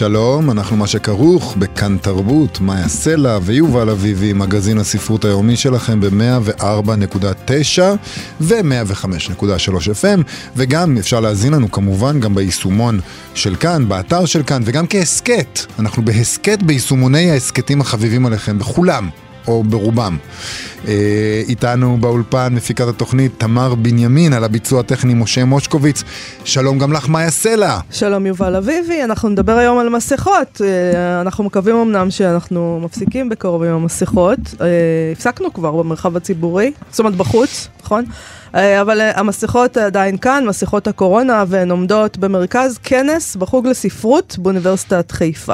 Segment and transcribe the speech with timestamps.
[0.00, 7.80] שלום, אנחנו מה שכרוך בכאן תרבות, מאיה סלע ויובל אביבי, מגזין הספרות היומי שלכם ב-104.9
[8.40, 10.22] ו-105.3 FM,
[10.56, 13.00] וגם אפשר להזין לנו כמובן גם ביישומון
[13.34, 15.58] של כאן, באתר של כאן, וגם כהסכת.
[15.78, 19.08] אנחנו בהסכת ביישומוני ההסכתים החביבים עליכם, בכולם.
[19.50, 20.16] או ברובם.
[20.88, 26.02] אה, איתנו באולפן מפיקת התוכנית תמר בנימין, על הביצוע הטכני משה מושקוביץ.
[26.44, 27.78] שלום גם לך, מאיה סלע.
[27.90, 30.60] שלום יובל אביבי, אנחנו נדבר היום על מסכות.
[30.64, 34.38] אה, אנחנו מקווים אמנם שאנחנו מפסיקים בקרוב עם המסכות.
[34.60, 34.66] אה,
[35.12, 38.04] הפסקנו כבר במרחב הציבורי, זאת אומרת בחוץ, נכון?
[38.54, 45.10] אה, אבל אה, המסכות עדיין כאן, מסכות הקורונה, והן עומדות במרכז כנס בחוג לספרות באוניברסיטת
[45.10, 45.52] חיפה.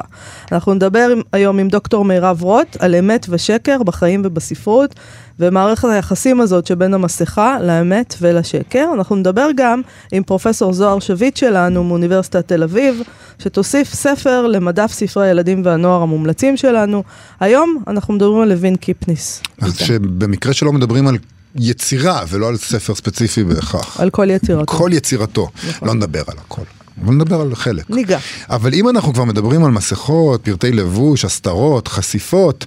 [0.52, 4.94] אנחנו נדבר היום עם דוקטור מירב רוט על אמת ושקר בחיים ובספרות,
[5.40, 8.88] ומערכת היחסים הזאת שבין המסכה לאמת ולשקר.
[8.94, 9.80] אנחנו נדבר גם
[10.12, 13.02] עם פרופסור זוהר שביט שלנו מאוניברסיטת תל אביב,
[13.38, 17.02] שתוסיף ספר למדף ספרי הילדים והנוער המומלצים שלנו.
[17.40, 19.42] היום אנחנו מדברים על לוין קיפניס.
[19.60, 21.16] אז שבמקרה שלא מדברים על
[21.58, 24.00] יצירה ולא על ספר ספציפי בהכרח.
[24.00, 24.76] על כל יצירתו.
[24.76, 25.48] כל יצירתו.
[25.68, 25.88] נכון.
[25.88, 26.62] לא נדבר על הכל.
[27.04, 27.90] אבל נדבר על חלק.
[27.90, 28.18] ניגע.
[28.50, 32.66] אבל אם אנחנו כבר מדברים על מסכות, פרטי לבוש, הסתרות, חשיפות,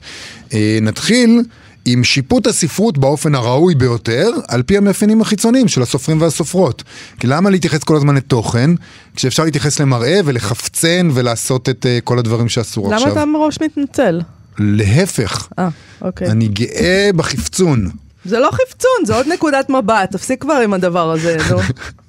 [0.54, 1.42] אה, נתחיל
[1.86, 6.84] עם שיפוט הספרות באופן הראוי ביותר, על פי המאפיינים החיצוניים של הסופרים והסופרות.
[7.20, 8.70] כי למה להתייחס כל הזמן לתוכן,
[9.16, 13.12] כשאפשר להתייחס למראה ולחפצן ולעשות את uh, כל הדברים שאסור למה עכשיו?
[13.12, 14.22] למה אתה מראש מתנצל?
[14.58, 15.48] להפך.
[15.60, 15.70] אה,
[16.02, 16.32] אוקיי.
[16.32, 17.90] אני גאה בחפצון.
[18.30, 21.60] זה לא חפצון, זה עוד נקודת מבט, תפסיק כבר עם הדבר הזה, נו.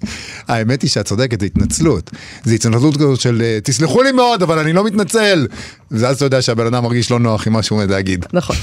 [0.49, 2.11] האמת היא שאת צודקת, זה התנצלות.
[2.44, 5.47] זה התנצלות כזאת של אה, תסלחו לי מאוד, אבל אני לא מתנצל.
[5.91, 8.25] ואז אתה יודע שהבן אדם מרגיש לא נוח עם מה שהוא עומד להגיד.
[8.33, 8.56] נכון.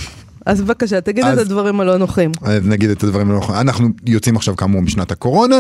[0.48, 2.32] אז בבקשה, תגיד אז, את הדברים הלא נוחים.
[2.64, 3.56] נגיד את הדברים הלא נוחים.
[3.56, 5.56] אנחנו יוצאים עכשיו כאמור משנת הקורונה,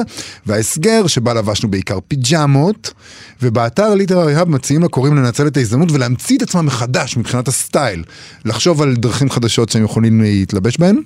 [0.45, 2.93] וההסגר שבה לבשנו בעיקר פיג'מות,
[3.41, 8.03] ובאתר ליטררי האב מציעים לקוראים לנצל את ההזדמנות ולהמציא את עצמם מחדש מבחינת הסטייל.
[8.45, 11.01] לחשוב על דרכים חדשות שהם יכולים להתלבש בהן.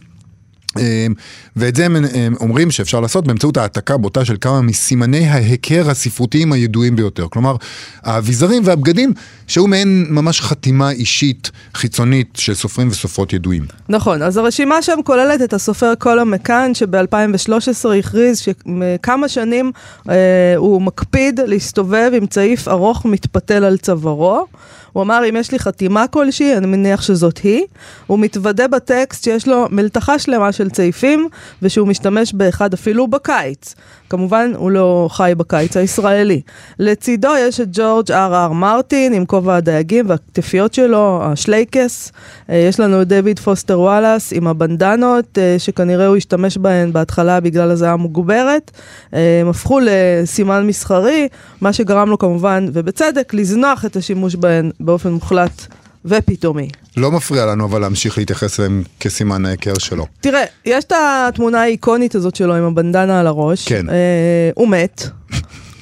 [0.77, 1.13] אמ,
[1.55, 6.95] ואת זה הם אומרים שאפשר לעשות באמצעות העתקה בוטה של כמה מסימני ההיכר הספרותיים הידועים
[6.95, 7.27] ביותר.
[7.29, 7.55] כלומר,
[8.03, 9.13] האביזרים והבגדים
[9.47, 13.65] שהיו מעין ממש חתימה אישית חיצונית של סופרים וסופרות ידועים.
[13.89, 19.71] נכון, אז הרשימה שם כוללת את הסופר קולה מקאן שב-2013 הכריז שכמה שנים
[20.09, 20.15] אה,
[20.57, 24.45] הוא מקפיד להסתובב עם צעיף ארוך מתפתל על צווארו.
[24.93, 27.63] הוא אמר, אם יש לי חתימה כלשהי, אני מניח שזאת היא.
[28.07, 31.27] הוא מתוודה בטקסט שיש לו מלתחה שלמה של צעיפים,
[31.61, 33.75] ושהוא משתמש באחד אפילו בקיץ.
[34.11, 36.41] כמובן, הוא לא חי בקיץ הישראלי.
[36.79, 42.11] לצידו יש את ג'ורג' אר אר מרטין עם כובע הדייגים והכתפיות שלו, השלייקס.
[42.49, 47.39] אה, יש לנו את דויד פוסטר וואלאס עם הבנדנות, אה, שכנראה הוא השתמש בהן בהתחלה
[47.39, 48.71] בגלל הזעה מוגברת.
[49.13, 51.27] אה, הם הפכו לסימן מסחרי,
[51.61, 55.67] מה שגרם לו כמובן, ובצדק, לזנוח את השימוש בהן באופן מוחלט
[56.05, 56.69] ופתאומי.
[56.97, 60.05] לא מפריע לנו אבל להמשיך להתייחס אליהם כסימן ההיכר שלו.
[60.21, 60.93] תראה, יש את
[61.27, 63.67] התמונה האיקונית הזאת שלו עם הבנדנה על הראש.
[63.67, 63.89] כן.
[63.89, 65.09] אה, הוא מת.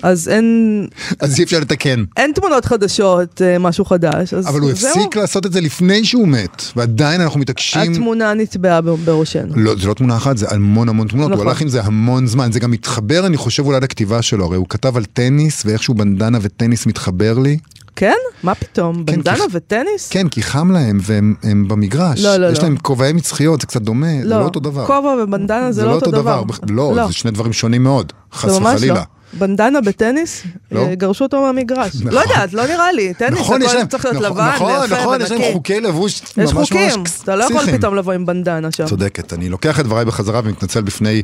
[0.03, 0.87] אז אין...
[1.19, 2.03] אז אי אפשר לתקן.
[2.17, 4.71] אין תמונות חדשות, אה, משהו חדש, אבל הוא.
[4.71, 7.91] הפסיק לעשות את זה לפני שהוא מת, ועדיין אנחנו מתעקשים...
[7.91, 9.53] התמונה נטבעה בראשנו.
[9.55, 11.43] לא, זה לא תמונה אחת, זה המון המון תמונות, נכון.
[11.43, 14.57] הוא הלך עם זה המון זמן, זה גם מתחבר, אני חושב, אולי לכתיבה שלו, הרי
[14.57, 17.57] הוא כתב על טניס, ואיכשהו בנדנה וטניס מתחבר לי.
[17.99, 18.13] כן?
[18.43, 18.95] מה פתאום?
[18.95, 20.09] כן, בנדנה כי- וטניס?
[20.09, 22.23] כן, כי חם להם, והם הם במגרש.
[22.23, 22.63] לא, לא, יש לא.
[22.63, 24.85] להם כובעי מצחיות, זה קצת דומה, זה לא אותו דבר.
[24.87, 26.43] כובע ובנדנה זה לא אותו דבר.
[26.43, 28.93] בכ- לא, זה שני דברים שונים מאוד, חס זה וחלילה.
[28.93, 29.01] לא.
[29.33, 30.79] בנדנה בטניס, לא?
[30.79, 31.95] אה, גרשו אותו מהמגרש.
[31.95, 32.13] נכון.
[32.13, 33.13] לא יודעת, לא נראה לי.
[33.13, 35.41] טניס, נכון, יש הכל להם, צריך להיות נכון, לבן, נכון, ויפה נכון, יש להם.
[35.53, 37.77] חוקי לבוש יש ממש ממש חוקים, אתה לא יכול פסיכיים.
[37.77, 38.85] פתאום לבוא עם בנדנה שם.
[38.85, 41.21] צודקת, אני לוקח את דבריי בחזרה ומתנצל בפני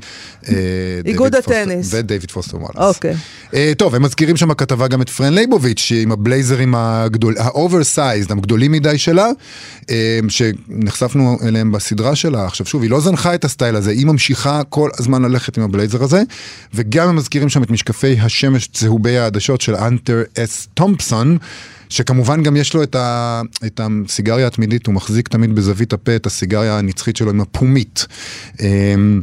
[0.47, 0.53] אה,
[1.05, 1.89] איגוד הטניס.
[1.93, 2.95] ודייוויד פוסטר וואלאס.
[2.95, 3.15] אוקיי.
[3.53, 8.31] אה, טוב, הם מזכירים שם בכתבה גם את פרן לייבוביץ', עם הבלייזרים הגדול, ה oversized,
[8.31, 9.27] הגדולים מדי שלה,
[10.29, 12.45] שנחשפנו אליהם בסדרה שלה.
[12.45, 16.03] עכשיו שוב, היא לא זנחה את הסטייל הזה, היא ממשיכה כל הזמן ללכת עם הבלייזר
[16.03, 16.23] הזה,
[16.73, 21.37] וגם הם מזכירים שם את משקפי השמש צהובי העדשות של אנטר אס תומפסון.
[21.89, 26.25] שכמובן גם יש לו את, ה, את הסיגריה התמידית, הוא מחזיק תמיד בזווית הפה את
[26.25, 28.05] הסיגריה הנצחית שלו עם הפומית.
[28.59, 29.21] אמ,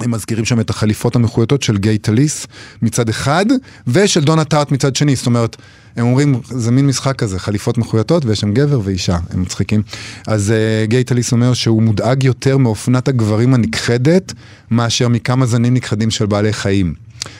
[0.00, 2.46] הם מזכירים שם את החליפות המחויטות של גיי טליס
[2.82, 3.46] מצד אחד,
[3.86, 5.16] ושל דונה טארט מצד שני.
[5.16, 5.56] זאת אומרת,
[5.96, 9.82] הם אומרים, זה מין משחק כזה, חליפות מחויטות, ויש שם גבר ואישה, הם מצחיקים.
[10.26, 14.32] אז uh, גיי טליס אומר שהוא מודאג יותר מאופנת הגברים הנכחדת,
[14.70, 16.94] מאשר מכמה זנים נכחדים של בעלי חיים.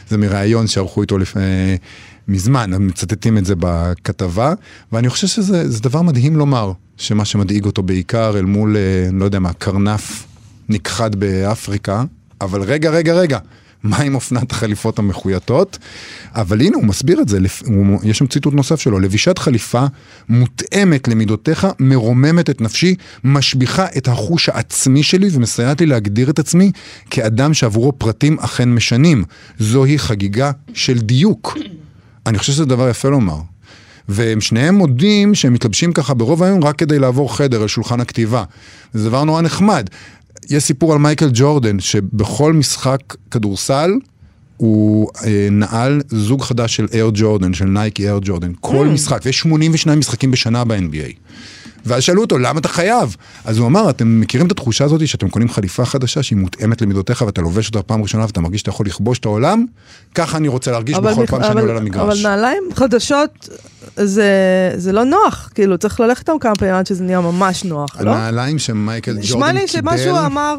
[0.09, 1.77] זה מראיון שערכו איתו לפני...
[2.29, 4.55] מזמן, הם מצטטים את זה בכתבה,
[4.93, 9.39] ואני חושב שזה דבר מדהים לומר, שמה שמדאיג אותו בעיקר אל מול, אה, לא יודע
[9.39, 10.27] מה, קרנף
[10.69, 12.05] נכחד באפריקה,
[12.41, 13.39] אבל רגע, רגע, רגע,
[13.83, 15.79] מה עם אופנת החליפות המחויטות?
[16.35, 17.39] אבל הנה, הוא מסביר את זה,
[18.05, 19.85] יש שם ציטוט נוסף שלו, לבישת חליפה
[20.29, 22.95] מותאמת למידותיך, מרוממת את נפשי,
[23.25, 26.73] משביחה את החוש העצמי שלי ומסייעת לי להגדיר את עצמי
[27.11, 29.25] כאדם שעבורו פרטים אכן משנים.
[29.59, 31.59] זוהי חגיגה של דיוק.
[32.27, 33.37] אני חושב שזה דבר יפה לומר.
[34.09, 38.45] והם שניהם מודים שהם מתלבשים ככה ברוב היום רק כדי לעבור חדר על שולחן הכתיבה.
[38.93, 39.87] זה דבר נורא נחמד.
[40.51, 43.01] יש סיפור על מייקל ג'ורדן, שבכל משחק
[43.31, 43.91] כדורסל
[44.57, 48.53] הוא אה, נעל זוג חדש של אייר ג'ורדן, של נייקי אייר ג'ורדן.
[48.61, 48.91] כל mm.
[48.91, 51.13] משחק, ויש 82 משחקים בשנה ב-NBA.
[51.87, 53.17] ואז שאלו אותו, למה אתה חייב?
[53.45, 57.23] אז הוא אמר, אתם מכירים את התחושה הזאת שאתם קונים חליפה חדשה שהיא מותאמת למידותיך
[57.23, 59.65] ואתה לובש אותה פעם ראשונה ואתה מרגיש שאתה יכול לכבוש את העולם?
[60.15, 62.03] ככה אני רוצה להרגיש בכל פעם שאני עולה למגרש.
[62.03, 63.49] אבל נעליים חדשות
[63.97, 64.27] זה,
[64.77, 68.11] זה לא נוח, כאילו צריך ללכת איתם כמה פעמים עד שזה נהיה ממש נוח, לא?
[68.11, 69.37] הנעליים שמייקל ג'ורדן קיבל...
[69.37, 70.57] נשמע לי שמה שהוא אמר...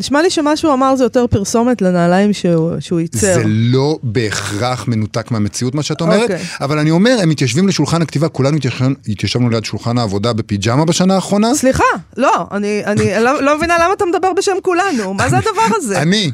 [0.00, 3.34] נשמע לי שמה שהוא אמר זה יותר פרסומת לנעליים שהוא, שהוא ייצר.
[3.34, 6.32] זה לא בהכרח מנותק מהמציאות מה שאת אומרת, okay.
[6.32, 6.46] אוקיי.
[6.60, 8.58] אבל אני אומר, הם מתיישבים לשולחן הכתיבה, כולנו
[9.08, 11.54] התיישבנו ליד שולחן העבודה בפיג'מה בשנה האחרונה.
[11.54, 11.84] סליחה,
[12.16, 16.02] לא, אני, אני לא, לא מבינה למה אתה מדבר בשם כולנו, מה זה הדבר הזה?
[16.02, 16.30] אני.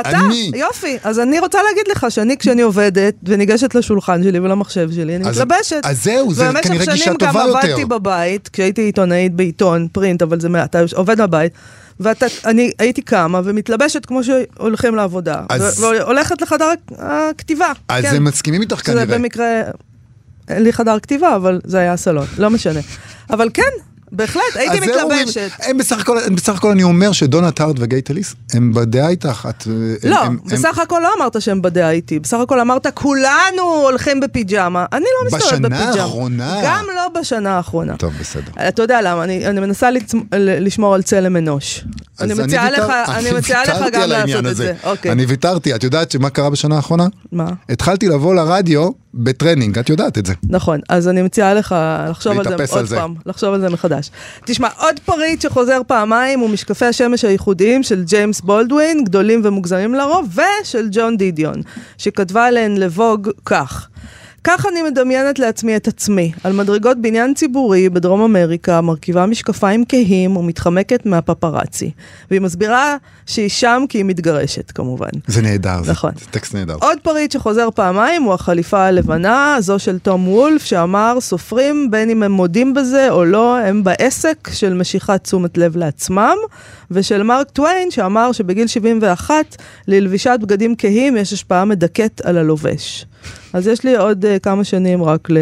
[0.00, 0.50] אתה, אני.
[0.54, 0.98] יופי.
[1.04, 5.40] אז אני רוצה להגיד לך שאני, כשאני עובדת וניגשת לשולחן שלי ולמחשב שלי, אני אז,
[5.40, 5.80] מתלבשת.
[5.84, 7.48] אז זהו, זה כנראה גישה טובה יותר.
[7.48, 11.52] ובמשך שנים גם עבדתי בבית, כשהייתי עיתונאית בעיתון, פרינט, אבל זה, אתה עובד בבית.
[12.00, 15.80] ואני הייתי קמה ומתלבשת כמו שהולכים לעבודה, אז...
[15.80, 17.72] והולכת לחדר הכתיבה.
[17.88, 18.16] אז כן.
[18.16, 19.06] הם מסכימים איתך כנראה.
[19.06, 19.62] זה במקרה,
[20.48, 22.80] אין לי חדר כתיבה, אבל זה היה סלון, לא משנה.
[23.30, 23.62] אבל כן,
[24.12, 25.50] בהחלט, הייתי מתלבשת.
[25.58, 29.48] הם בסך הכל, בסך הכל אני אומר שדונה טארד וגיי טליס הם בדעה איתך.
[29.50, 29.66] את,
[30.04, 30.82] לא, הם, בסך הם...
[30.82, 34.86] הכל לא אמרת שהם בדעה איתי, בסך הכל אמרת כולנו הולכים בפיג'מה.
[34.92, 35.90] אני לא מסתובבת בפיג'מה.
[35.90, 36.60] בשנה האחרונה?
[36.64, 37.96] גם לא בשנה האחרונה.
[37.96, 38.68] טוב, בסדר.
[38.68, 40.12] אתה יודע למה, אני, אני מנסה לצ...
[40.36, 41.84] לשמור על צלם אנוש.
[42.20, 44.72] אני מציעה לך, אני מציעה לך גם לעשות את זה.
[44.84, 45.12] אוקיי.
[45.12, 47.06] אני ויתרתי, את יודעת שמה קרה בשנה האחרונה?
[47.32, 47.48] מה?
[47.68, 50.34] התחלתי לבוא לרדיו בטרנינג, את יודעת את זה.
[50.48, 51.74] נכון, אז אני מציעה לך
[52.10, 54.10] לחשוב על זה עוד פעם, לחשוב על זה מחדש.
[54.44, 60.38] תשמע, עוד פריט שחוזר פעמיים הוא משקפי השמש הייחודיים של ג'יימס בולדווין, גדולים ומוגזמים לרוב,
[60.62, 61.62] ושל ג'ואן דידיון,
[61.98, 63.88] שכתבה עליהן ל Vogue כך.
[64.48, 70.36] כך אני מדמיינת לעצמי את עצמי, על מדרגות בניין ציבורי בדרום אמריקה, מרכיבה משקפיים כהים
[70.36, 71.90] ומתחמקת מהפפרצי.
[72.30, 72.96] והיא מסבירה
[73.26, 75.08] שהיא שם כי היא מתגרשת, כמובן.
[75.26, 76.10] זה נהדר, נכון.
[76.14, 76.76] זה, זה טקסט נהדר.
[76.80, 82.22] עוד פריט שחוזר פעמיים הוא החליפה הלבנה, זו של תום וולף, שאמר, סופרים, בין אם
[82.22, 86.36] הם מודים בזה או לא, הם בעסק של משיכת תשומת לב לעצמם.
[86.90, 89.56] ושל מרק טוויין, שאמר שבגיל 71,
[89.88, 93.06] ללבישת בגדים כהים יש השפעה מדכאת על הלובש.
[93.52, 95.38] אז יש לי עוד uh, כמה שנים רק ל...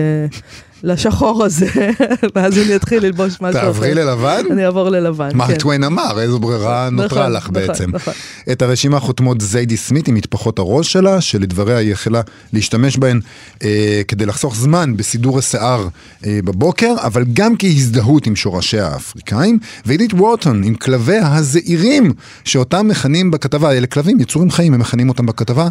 [0.84, 1.66] לשחור הזה,
[2.34, 3.60] ואז אני אתחיל ללבוש משהו אחר.
[3.60, 4.42] תעברי ללבן?
[4.50, 5.36] אני אעבור ללבן, כן.
[5.36, 7.90] מרק טוויין אמר, איזו ברירה נכון, נותרה לך נכון, בעצם.
[7.92, 8.14] נכון.
[8.52, 12.20] את הרשימה חותמות זיידי סמית עם מטפחות הראש שלה, שלדבריה היא החלה
[12.52, 13.20] להשתמש בהן
[13.62, 15.88] אה, כדי לחסוך זמן בסידור השיער
[16.26, 22.12] אה, בבוקר, אבל גם כהזדהות עם שורשיה האפריקאים, ועידית וורטון עם כלביה הזעירים,
[22.44, 25.68] שאותם מכנים בכתבה, אלה כלבים, יצורים חיים, הם מכנים אותם בכתבה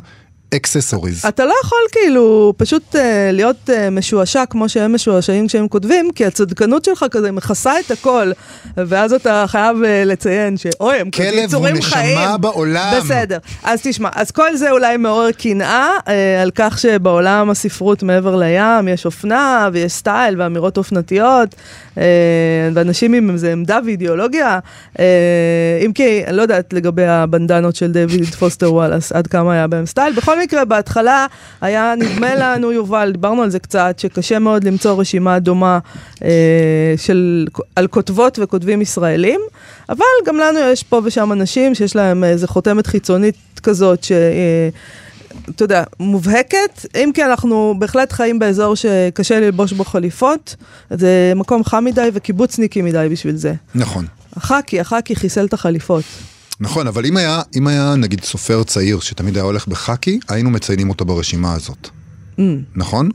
[0.55, 1.25] אקססוריז.
[1.25, 3.00] אתה לא יכול כאילו פשוט uh,
[3.31, 8.31] להיות אה, משועשע כמו שהם משועשעים כשהם כותבים, כי הצדקנות שלך כזה מכסה את הכל,
[8.77, 12.17] ואז אתה חייב אה, לציין שאוי, הם כזה יצורים חיים.
[12.17, 12.93] כלב הוא נשמה בעולם.
[12.98, 13.38] בסדר.
[13.63, 16.10] אז תשמע, אז כל זה אולי מעורר קנאה אה,
[16.41, 21.55] על כך שבעולם הספרות מעבר לים יש אופנה ויש סטייל ואמירות אופנתיות,
[21.96, 22.00] אה,
[22.74, 24.60] ואנשים עם איזה עמדה ואידיאולוגיה,
[24.94, 25.00] אה,
[25.86, 29.86] אם כי, אני לא יודעת לגבי הבנדנות של דויד פוסטר וואלאס, עד כמה היה בהם
[29.86, 30.13] סטייל.
[30.13, 31.26] בכל מקרה, בהתחלה
[31.62, 35.80] היה נדמה לנו, יובל, דיברנו על זה קצת, שקשה מאוד למצוא רשימה דומה
[36.24, 39.40] אה, של, על כותבות וכותבים ישראלים,
[39.90, 44.12] אבל גם לנו יש פה ושם אנשים שיש להם איזה חותמת חיצונית כזאת, ש...
[44.12, 44.70] אה,
[45.50, 50.56] אתה יודע, מובהקת, אם כי אנחנו בהחלט חיים באזור שקשה ללבוש בו חליפות,
[50.90, 53.54] זה מקום חם מדי וקיבוצניקי מדי בשביל זה.
[53.76, 54.06] נכון.
[54.36, 56.04] החאקי, החאקי חיסל את החליפות.
[56.60, 60.89] נכון, אבל אם היה, אם היה נגיד סופר צעיר שתמיד היה הולך בחאקי, היינו מציינים
[60.89, 61.89] אותו ברשימה הזאת.
[62.38, 62.41] Mm.
[62.75, 63.10] נכון?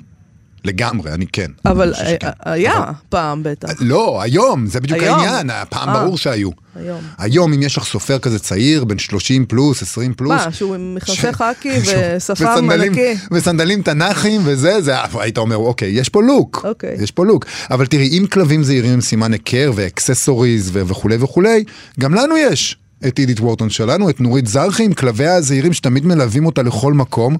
[0.64, 1.50] לגמרי, אני כן.
[1.64, 2.26] אבל אני שכן.
[2.26, 3.68] אה, היה אבל- פעם בטח.
[3.80, 5.18] לא, היום, זה בדיוק היום?
[5.18, 6.02] העניין, הפעם אה.
[6.04, 6.50] ברור שהיו.
[6.76, 7.00] היום.
[7.18, 10.32] היום, אם יש לך סופר כזה צעיר, בן 30 פלוס, 20 פלוס.
[10.46, 13.14] מה, שהוא עם מכנסי חאקי ושפם וסנדלים- ענקי?
[13.32, 16.62] וסנדלים תנ"כים וזה, זה, היית אומר, אוקיי, יש פה לוק.
[16.64, 16.96] אוקיי.
[17.00, 17.44] יש פה לוק.
[17.70, 21.64] אבל תראי, אם כלבים זעירים עם סימן היכר ואקססוריז וכולי וכולי,
[22.00, 22.76] גם לנו יש.
[23.06, 27.36] את עידית וורטון שלנו, את נורית זרחי עם כלביה הזעירים שתמיד מלווים אותה לכל מקום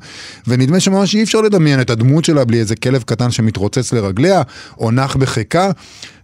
[0.46, 4.42] ונדמה שממש אי אפשר לדמיין את הדמות שלה בלי איזה כלב קטן שמתרוצץ לרגליה
[4.78, 5.70] או נח בחיקה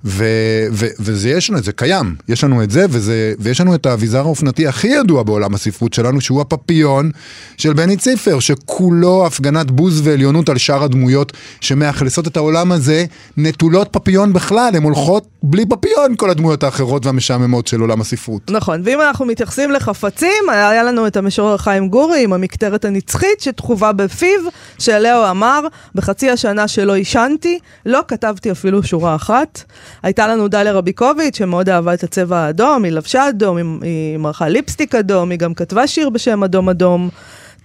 [0.05, 3.87] ו- ו- וזה יש לנו, זה קיים, יש לנו את זה וזה, ויש לנו את
[3.87, 7.11] האביזר האופנתי הכי ידוע בעולם הספרות שלנו שהוא הפפיון
[7.57, 13.05] של בני ציפר שכולו הפגנת בוז ועליונות על שאר הדמויות שמאכלסות את העולם הזה
[13.37, 18.51] נטולות פפיון בכלל, הן הולכות בלי פפיון כל הדמויות האחרות והמשעממות של עולם הספרות.
[18.51, 23.93] נכון, ואם אנחנו מתייחסים לחפצים, היה לנו את המשורר חיים גורי עם המקטרת הנצחית שתחובה
[23.93, 24.41] בפיו,
[24.79, 25.61] שעליה אמר,
[25.95, 29.63] בחצי השנה שלא עישנתי, לא כתבתי אפילו שורה אחת.
[30.03, 34.49] הייתה לנו דליה רביקוביץ', שמאוד אהבה את הצבע האדום, היא לבשה אדום, היא, היא מרחה
[34.49, 37.09] ליפסטיק אדום, היא גם כתבה שיר בשם אדום אדום.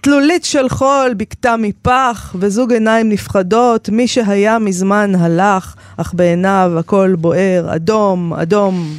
[0.00, 7.14] תלולית של חול, בקתה מפח, וזוג עיניים נפחדות, מי שהיה מזמן הלך, אך בעיניו הכל
[7.18, 8.94] בוער, אדום, אדום.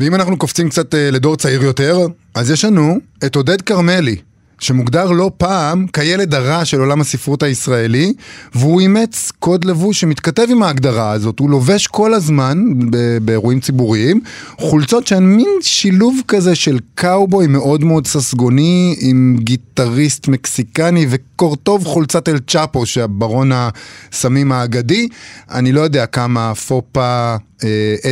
[0.00, 1.98] ואם אנחנו קופצים קצת אה, לדור צעיר יותר,
[2.34, 4.16] אז יש לנו את עודד כרמלי,
[4.60, 8.12] שמוגדר לא פעם כילד הרע של עולם הספרות הישראלי,
[8.54, 11.38] והוא אימץ קוד לבוש שמתכתב עם ההגדרה הזאת.
[11.38, 12.64] הוא לובש כל הזמן,
[13.22, 14.20] באירועים ציבוריים,
[14.58, 22.28] חולצות שהן מין שילוב כזה של קאובוי מאוד מאוד ססגוני, עם גיטריסט מקסיקני וקורטוב חולצת
[22.28, 25.08] אל צ'אפו, שהברון הסמים האגדי.
[25.50, 27.36] אני לא יודע כמה פופה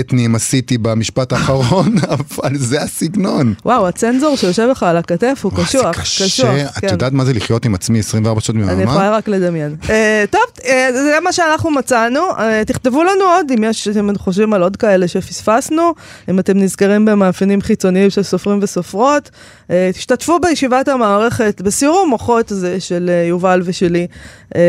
[0.00, 3.54] אתניים עשיתי במשפט האחרון, אבל זה הסגנון.
[3.64, 6.50] וואו, הצנזור שיושב לך על הכתף הוא קשוח, קשוח.
[6.68, 6.88] את כן.
[6.90, 8.82] יודעת מה זה לחיות עם עצמי 24 שעות אני ביממה?
[8.82, 9.76] יכולה רק לדמיין.
[9.90, 12.20] אה, טוב, אה, זה מה שאנחנו מצאנו.
[12.38, 15.94] אה, תכתבו לנו עוד, אם יש, אתם חושבים על עוד כאלה שפספסנו,
[16.30, 19.30] אם אתם נזכרים במאפיינים חיצוניים של סופרים וסופרות.
[19.70, 24.06] אה, תשתתפו בישיבת המערכת, בסיור המוחות הזה של אה, יובל ושלי,
[24.56, 24.60] אה,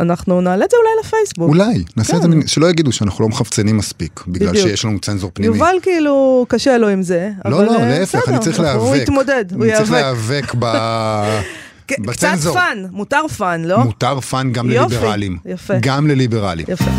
[0.00, 1.48] ואנחנו נעלה את זה אולי לפייסבוק.
[1.48, 2.46] אולי, נעשה את זה, כן.
[2.46, 4.66] שלא יגידו שאנחנו לא מחפצנים מספיק, בגלל בדיוק.
[4.68, 5.56] שיש לנו צנזור פנימי.
[5.56, 8.80] יובל כאילו, קשה לו עם זה, לא, אבל לא, אה, להפך, אני צריך להיאבק.
[8.80, 9.90] הוא יתמודד, הוא אני צריך.
[9.90, 10.64] להיאבק ב...
[11.88, 12.54] כן, קצת בצנזור.
[12.54, 13.84] fun, מותר fun, לא?
[13.84, 15.38] מותר fun גם יופי, לליברלים.
[15.46, 15.74] יפה.
[15.80, 16.66] גם לליברלים.
[16.68, 16.90] יפה.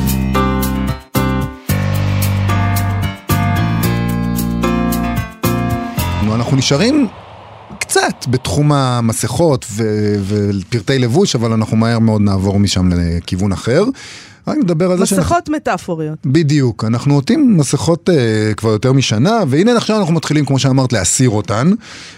[6.23, 7.07] נו, אנחנו נשארים
[7.79, 13.83] קצת בתחום המסכות ו- ופרטי לבוש, אבל אנחנו מהר מאוד נעבור משם לכיוון אחר.
[14.47, 15.23] רק נדבר על זה שאנחנו...
[15.23, 16.17] מסכות מטאפוריות.
[16.25, 21.29] בדיוק, אנחנו עוטים מסכות אה, כבר יותר משנה, והנה עכשיו אנחנו מתחילים, כמו שאמרת, להסיר
[21.29, 21.71] אותן.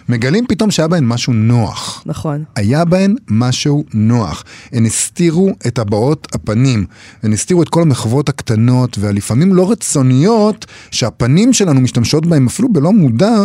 [0.10, 2.04] מגלים פתאום שהיה בהן משהו נוח.
[2.06, 2.44] נכון.
[2.56, 4.44] היה בהן משהו נוח.
[4.72, 6.86] הן הסתירו את הבעות הפנים.
[7.24, 12.92] הן הסתירו את כל המחוות הקטנות והלפעמים לא רצוניות שהפנים שלנו משתמשות בהן אפילו בלא
[12.92, 13.36] מודע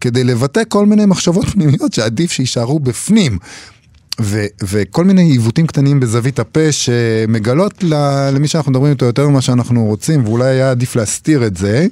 [0.00, 3.38] כדי לבטא כל מיני מחשבות פנימיות שעדיף שיישארו בפנים.
[4.20, 7.84] ו- וכל מיני עיוותים קטנים בזווית הפה שמגלות
[8.32, 11.86] למי שאנחנו מדברים איתו יותר ממה שאנחנו רוצים ואולי היה עדיף להסתיר את זה.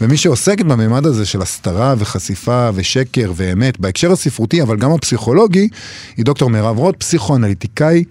[0.00, 5.68] ומי שעוסקת בממד הזה של הסתרה וחשיפה ושקר ואמת בהקשר הספרותי אבל גם הפסיכולוגי
[6.16, 8.04] היא דוקטור מירב רוט, פסיכואנליטיקאי.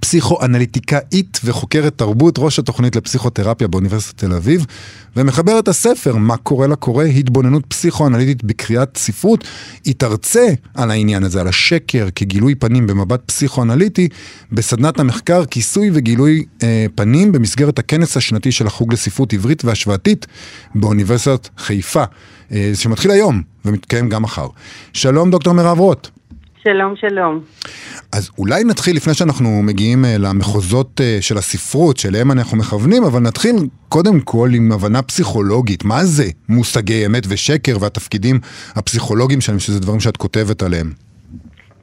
[0.00, 4.66] פסיכואנליטיקאית וחוקרת תרבות, ראש התוכנית לפסיכותרפיה באוניברסיטת תל אביב,
[5.16, 9.44] ומחברת הספר "מה קורה לקורא, התבוננות פסיכואנליטית בקריאת ספרות".
[9.84, 14.08] היא תרצה על העניין הזה, על השקר כגילוי פנים במבט פסיכואנליטי,
[14.52, 20.26] בסדנת המחקר כיסוי וגילוי אה, פנים במסגרת הכנס השנתי של החוג לספרות עברית והשוואתית
[20.74, 22.04] באוניברסיטת חיפה,
[22.52, 24.46] אה, שמתחיל היום ומתקיים גם מחר.
[24.92, 26.19] שלום דוקטור מירב רוט.
[26.62, 27.40] שלום, שלום.
[28.12, 33.20] אז אולי נתחיל, לפני שאנחנו מגיעים אה, למחוזות אה, של הספרות, שאליהם אנחנו מכוונים, אבל
[33.20, 33.54] נתחיל
[33.88, 35.84] קודם כל עם הבנה פסיכולוגית.
[35.84, 38.36] מה זה מושגי אמת ושקר והתפקידים
[38.76, 40.92] הפסיכולוגיים שלהם, שזה דברים שאת כותבת עליהם?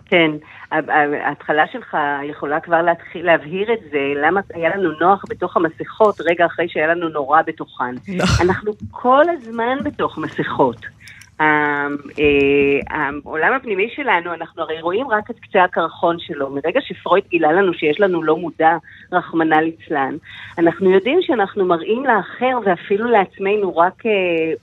[0.05, 0.31] כן,
[0.71, 1.97] ה- ה- ההתחלה שלך
[2.29, 6.87] יכולה כבר להתחיל להבהיר את זה, למה היה לנו נוח בתוך המסכות רגע אחרי שהיה
[6.87, 7.95] לנו נורא בתוכן.
[8.41, 10.96] אנחנו כל הזמן בתוך מסכות.
[11.39, 11.87] ה-
[12.19, 16.49] אה, העולם הפנימי שלנו, אנחנו הרי רואים רק את קצה הקרחון שלו.
[16.49, 18.77] מרגע שפרויד גילה לנו שיש לנו לא מודע,
[19.11, 20.15] רחמנא ליצלן,
[20.57, 24.11] אנחנו יודעים שאנחנו מראים לאחר ואפילו לעצמנו רק אה,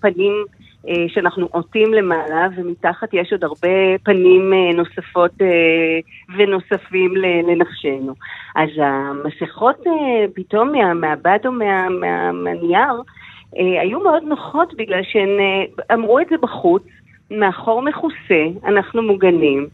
[0.01, 0.45] פנים
[0.89, 3.69] אה, שאנחנו עוטים למעלה, ומתחת יש עוד הרבה
[4.03, 5.33] פנים נוספות
[6.37, 8.15] ונוספים לנפשנו.
[8.57, 9.77] אז המסכות
[10.35, 13.01] פתאום מה- מהבד או מה- מה- מהנייר אה,
[13.57, 16.83] היו מאוד נוחות בגלל שהן אה, אמרו את זה בחוץ.
[17.31, 19.67] מאחור מכוסה, אנחנו מוגנים.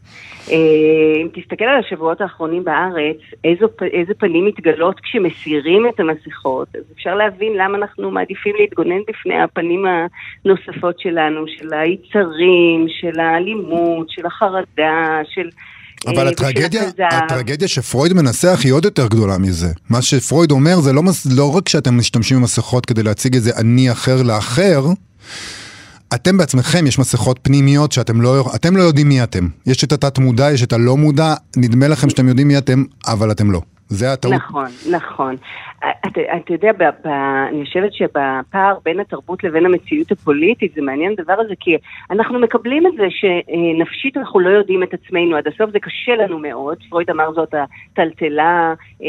[0.51, 6.83] אה, אם תסתכל על השבועות האחרונים בארץ, איזו, איזה פנים מתגלות כשמסירים את המסכות, אז
[6.95, 14.27] אפשר להבין למה אנחנו מעדיפים להתגונן בפני הפנים הנוספות שלנו, של היצרים, של האלימות, של
[14.27, 15.49] החרדה, של...
[16.07, 16.83] אבל אה, הטרגדיה.
[17.11, 19.73] הטרגדיה שפרויד מנסח היא עוד יותר גדולה מזה.
[19.91, 23.93] מה שפרויד אומר זה לא, מס- לא רק שאתם משתמשים במסכות כדי להציג איזה אני
[23.93, 24.87] אחר לאחר,
[26.15, 29.49] אתם בעצמכם, יש מסכות פנימיות שאתם לא, אתם לא יודעים מי אתם.
[29.67, 33.31] יש את התת מודע, יש את הלא מודע, נדמה לכם שאתם יודעים מי אתם, אבל
[33.31, 33.63] אתם לא.
[33.91, 34.35] זה הטעות.
[34.35, 35.37] נכון, נכון.
[35.79, 37.07] אתה אתה יודע, ב, ב,
[37.49, 41.77] אני חושבת שבפער בין התרבות לבין המציאות הפוליטית, זה מעניין הדבר הזה, כי
[42.11, 46.39] אנחנו מקבלים את זה שנפשית אנחנו לא יודעים את עצמנו עד הסוף, זה קשה לנו
[46.39, 46.77] מאוד.
[46.89, 49.09] פרויד אמר זאת הטלטלה אה,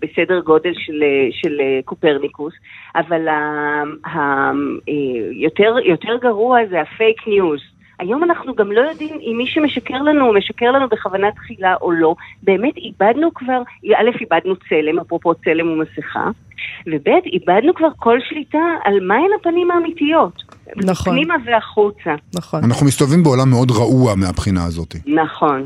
[0.00, 2.54] בסדר גודל של, של קופרניקוס,
[2.96, 4.50] אבל ה- ה-
[4.88, 4.94] אה,
[5.32, 7.77] יותר, יותר גרוע זה הפייק ניוז.
[7.98, 11.92] היום אנחנו גם לא יודעים אם מי שמשקר לנו, הוא משקר לנו בכוונה תחילה או
[11.92, 12.14] לא.
[12.42, 13.62] באמת איבדנו כבר,
[13.96, 16.30] א', איבדנו צלם, אפרופו צלם ומסכה,
[16.86, 20.42] וב', איבדנו כבר כל שליטה על מהן הפנים האמיתיות.
[20.76, 21.12] נכון.
[21.12, 22.14] פנימה והחוצה.
[22.34, 22.64] נכון.
[22.64, 24.94] אנחנו מסתובבים בעולם מאוד רעוע מהבחינה הזאת.
[25.06, 25.64] נכון.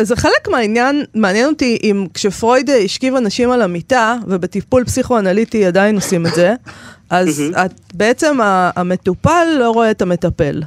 [0.00, 6.26] זה חלק מהעניין, מעניין אותי אם כשפרויד השכיב אנשים על המיטה, ובטיפול פסיכואנליטי עדיין עושים
[6.26, 6.54] את זה,
[7.10, 8.38] אז את, בעצם
[8.76, 10.62] המטופל לא רואה את המטפל.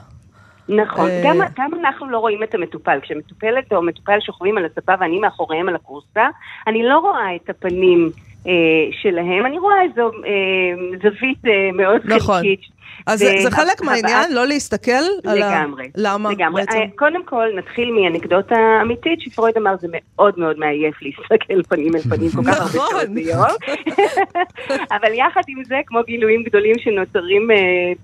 [0.76, 3.00] נכון, אה, גם, גם אנחנו לא רואים את המטופל.
[3.02, 6.28] כשמטופלת או מטופל שוכבים על הספה ואני מאחוריהם על הכורסה,
[6.68, 8.12] אני לא רואה את הפנים
[8.48, 8.52] אה,
[9.02, 12.36] שלהם, אני רואה איזו אה, זווית אה, מאוד נכון.
[12.36, 12.82] חלקית.
[13.08, 14.92] אז זה, חלק מהעניין, לא להסתכל
[15.26, 15.62] על ה...
[15.62, 15.92] לגמרי.
[15.96, 16.62] למה לגמרי.
[16.62, 16.78] בעצם?
[16.78, 22.02] אה, קודם כל, נתחיל מאנקדוטה אמיתית, שפרויד אמר, זה מאוד מאוד מעייף להסתכל פנים אל
[22.02, 22.90] פנים כל כך הרבה נכון.
[22.90, 23.46] שעות ביום.
[24.96, 27.58] אבל יחד עם זה, כמו גילויים גדולים שנוצרים אה,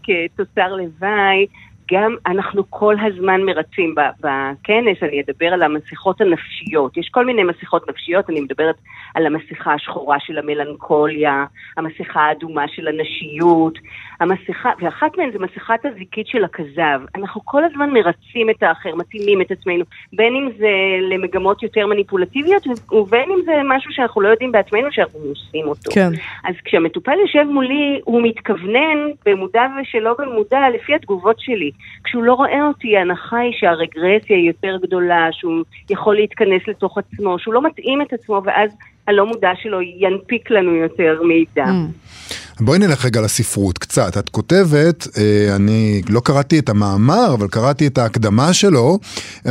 [0.04, 1.48] כתוצר לוואי,
[1.91, 6.98] גם אנחנו כל הזמן מרצים בכנס, אני אדבר על המסכות הנפשיות.
[6.98, 8.75] יש כל מיני מסכות נפשיות, אני מדברת
[9.15, 11.46] על המסכה השחורה של המלנכוליה,
[11.77, 13.79] המסכה האדומה של הנשיות,
[14.20, 17.02] המסכה, ואחת מהן זה מסכת הזיקית של הכזב.
[17.16, 19.84] אנחנו כל הזמן מרצים את האחר, מתאימים את עצמנו,
[20.14, 20.70] בין אם זה
[21.12, 25.92] למגמות יותר מניפולטיביות, ובין אם זה משהו שאנחנו לא יודעים בעצמנו שאנחנו עושים אותו.
[25.94, 26.10] כן.
[26.44, 31.72] אז כשהמטופל יושב מולי, הוא מתכוונן, במודע ושלא במודע, לפי התגובות שלי.
[32.04, 37.40] כשהוא לא רואה אותי, ההנחה היא שהרגרסיה היא יותר גדולה, שהוא יכול להתכנס לתוך עצמו,
[37.40, 38.72] שהוא לא מתאים את עצמו, ואז
[39.08, 41.66] הלא מודע שלו ינפיק לנו יותר מידע.
[41.66, 42.47] Mm.
[42.59, 44.17] בואי נלך רגע לספרות קצת.
[44.17, 49.00] את כותבת, אה, אני לא קראתי את המאמר, אבל קראתי את ההקדמה שלו.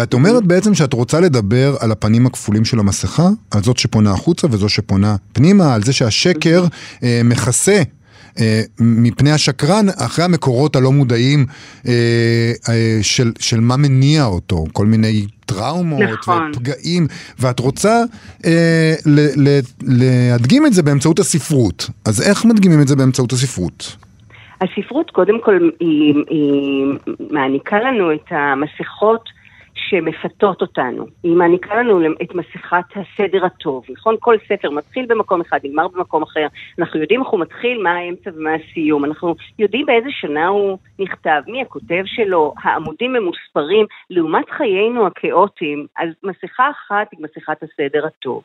[0.02, 4.46] את אומרת בעצם שאת רוצה לדבר על הפנים הכפולים של המסכה, על זאת שפונה החוצה
[4.50, 6.64] וזו שפונה פנימה, על זה שהשקר
[7.02, 7.82] אה, מכסה.
[8.38, 11.46] אה, מפני השקרן אחרי המקורות הלא מודעים
[13.02, 16.50] של, של מה מניע אותו, כל מיני טראומות נכון.
[16.50, 17.06] ופגעים,
[17.38, 18.02] ואת רוצה
[18.46, 21.90] אה, ל, ל, להדגים את זה באמצעות הספרות.
[22.04, 23.96] אז איך מדגימים את זה באמצעות הספרות?
[24.60, 26.86] הספרות קודם כל היא, היא
[27.30, 29.35] מעניקה לנו את המסכות
[29.88, 31.06] שמפתות אותנו.
[31.22, 34.16] היא מעניקה לנו את מסכת הסדר הטוב, נכון?
[34.20, 36.46] כל ספר מתחיל במקום אחד, נגמר במקום אחר.
[36.78, 39.04] אנחנו יודעים איך הוא מתחיל, מה האמצע ומה הסיום.
[39.04, 45.86] אנחנו יודעים באיזה שנה הוא נכתב, מי הכותב שלו, העמודים ממוספרים, לעומת חיינו הכאוטיים.
[45.96, 48.42] אז מסכה אחת היא מסכת הסדר הטוב.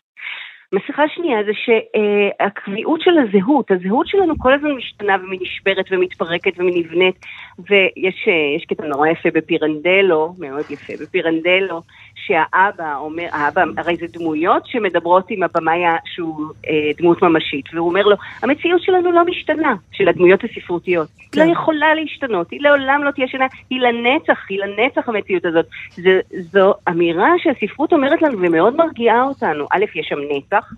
[0.74, 7.16] מסכה שנייה זה שהקביעות של הזהות, הזהות שלנו כל הזמן משתנה ונשברת ומתפרקת ונבנית
[7.60, 11.82] ויש אה, קטע נורא יפה בפירנדלו, מאוד יפה, בפירנדלו,
[12.26, 18.02] שהאבא אומר, האבא, הרי זה דמויות שמדברות עם הבמאי שהוא אה, דמות ממשית, והוא אומר
[18.02, 21.08] לו, המציאות שלנו לא משתנה, של הדמויות הספרותיות.
[21.32, 21.48] כן.
[21.48, 25.66] לא יכולה להשתנות, היא לעולם לא תהיה שנה, היא לנצח, היא לנצח המציאות הזאת.
[25.96, 29.66] זה, זו אמירה שהספרות אומרת לנו ומאוד מרגיעה אותנו.
[29.72, 30.74] א', יש שם נצח.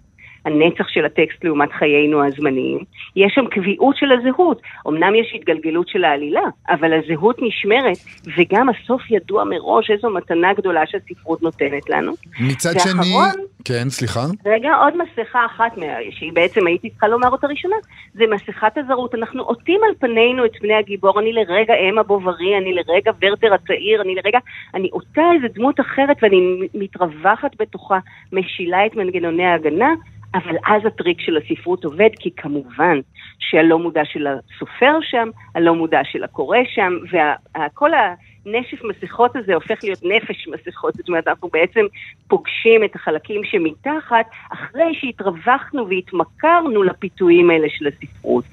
[0.45, 2.79] הנצח של הטקסט לעומת חיינו הזמניים.
[3.15, 4.62] יש שם קביעות של הזהות.
[4.88, 7.97] אמנם יש התגלגלות של העלילה, אבל הזהות נשמרת,
[8.38, 12.12] וגם הסוף ידוע מראש איזו מתנה גדולה שהספרות נותנת לנו.
[12.39, 13.43] מצד ואחרון- שני...
[13.65, 14.19] כן, סליחה.
[14.45, 15.77] רגע, עוד מסכה אחת,
[16.12, 17.75] שהיא בעצם הייתי צריכה לומר אותה ראשונה,
[18.13, 19.15] זה מסכת הזרות.
[19.15, 24.01] אנחנו עוטים על פנינו את פני הגיבור, אני לרגע אם הבוברי, אני לרגע ורטר הצעיר,
[24.01, 24.39] אני לרגע,
[24.73, 27.99] אני עוטה איזה דמות אחרת ואני מתרווחת בתוכה,
[28.34, 29.93] משילה את מנגנוני ההגנה,
[30.33, 32.99] אבל אז הטריק של הספרות עובד, כי כמובן
[33.39, 39.83] שהלא מודע של הסופר שם, הלא מודע של הקורא שם, וכל הנשף מסכות הזה הופך
[39.83, 41.81] להיות נפש מסכות, זאת אומרת, אנחנו בעצם
[42.27, 48.45] פוגשים את החלקים שמתחת, אחרי שהתרווחנו והתמכרנו לפיתויים האלה של הספרות.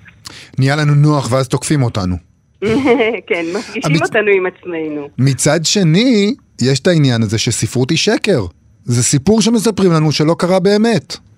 [0.58, 2.16] נהיה לנו נוח ואז תוקפים אותנו.
[3.28, 4.02] כן, מפגישים המצ...
[4.02, 5.08] אותנו עם עצמנו.
[5.18, 8.40] מצד שני, יש את העניין הזה שספרות היא שקר.
[8.84, 11.29] זה סיפור שמספרים לנו שלא קרה באמת.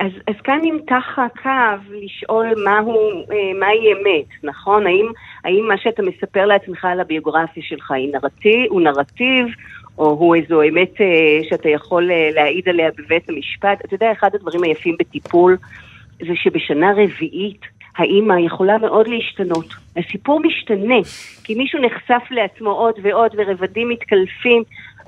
[0.00, 4.86] אז, אז כאן נמתח הקו לשאול מהו, אה, מהי אמת, נכון?
[4.86, 5.06] האם,
[5.44, 9.46] האם מה שאתה מספר לעצמך על הביוגרפיה שלך היא נרטיב, הוא נרטיב,
[9.98, 13.84] או הוא איזו אמת אה, שאתה יכול אה, להעיד עליה בבית המשפט?
[13.84, 15.56] אתה יודע, אחד הדברים היפים בטיפול
[16.18, 17.60] זה שבשנה רביעית
[17.96, 19.66] האימא יכולה מאוד להשתנות.
[19.96, 21.00] הסיפור משתנה,
[21.44, 24.62] כי מישהו נחשף לעצמו עוד ועוד ורבדים מתקלפים.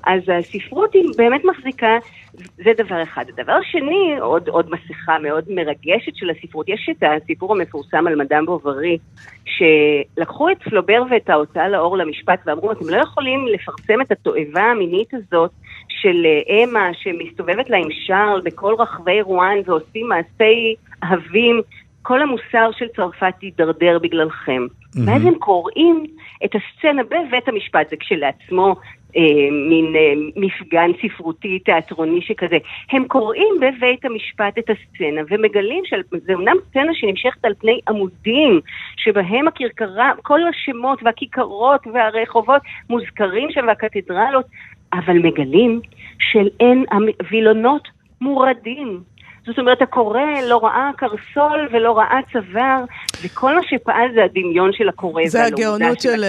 [0.06, 1.98] אז הספרות היא באמת מחזיקה,
[2.34, 3.24] זה דבר אחד.
[3.28, 8.46] הדבר שני, עוד, עוד מסכה מאוד מרגשת של הספרות, יש את הסיפור המפורסם על מדאם
[8.46, 8.98] בוברי,
[9.44, 15.14] שלקחו את פלובר ואת ההוצאה לאור למשפט ואמרו, אתם לא יכולים לפרסם את התועבה המינית
[15.14, 15.50] הזאת
[15.88, 21.60] של אה, אמה שמסתובבת לה עם שרל בכל רחבי רואן ועושים מעשי אהבים,
[22.02, 24.66] כל המוסר של צרפת יידרדר בגללכם.
[24.66, 25.00] Mm-hmm.
[25.06, 26.06] ואז הם קוראים
[26.44, 28.76] את הסצנה בבית המשפט, זה כשלעצמו
[29.16, 32.58] אה, מין אה, מפגן ספרותי תיאטרוני שכזה.
[32.90, 38.60] הם קוראים בבית המשפט את הסצנה ומגלים שזה אומנם סצנה שנמשכת על פני עמודים,
[38.96, 44.46] שבהם הכרכרה, כל השמות והכיכרות והרחובות מוזכרים שם והקתדרלות,
[44.92, 45.80] אבל מגלים
[46.18, 46.84] של אין
[47.30, 47.88] וילונות
[48.20, 49.00] מורדים.
[49.46, 52.84] זאת אומרת, הקורא לא ראה קרסול ולא ראה צוואר,
[53.24, 55.22] וכל מה שפעל זה הדמיון של הקורא.
[55.26, 56.24] זה הגאונות של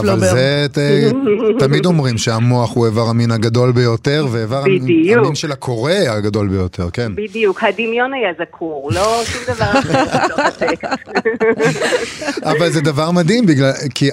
[0.00, 0.14] פלובר.
[0.14, 0.66] אבל זה
[1.58, 4.62] תמיד אומרים שהמוח הוא איבר המין הגדול ביותר, ואיבר
[5.16, 7.14] המין של הקורא הגדול ביותר, כן.
[7.14, 10.04] בדיוק, הדמיון היה זכור, לא שום דבר אחר.
[12.52, 13.44] אבל זה דבר מדהים,
[13.94, 14.10] כי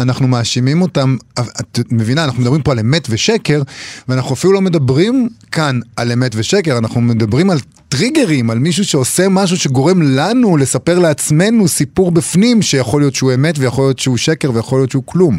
[0.00, 3.62] אנחנו מאשימים אותם, את מבינה, אנחנו מדברים פה על אמת ושקר,
[4.08, 7.58] ואנחנו אפילו לא מדברים כאן על אמת ושקר, אנחנו מדברים על
[7.96, 13.54] טריגרים, על מישהו שעושה משהו שגורם לנו לספר לעצמנו סיפור בפנים שיכול להיות שהוא אמת
[13.58, 15.34] ויכול להיות שהוא שקר ויכול להיות שהוא כלום.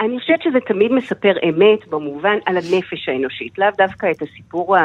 [0.00, 4.76] אני חושבת שזה תמיד מספר אמת במובן על הנפש האנושית, לאו דווקא את הסיפור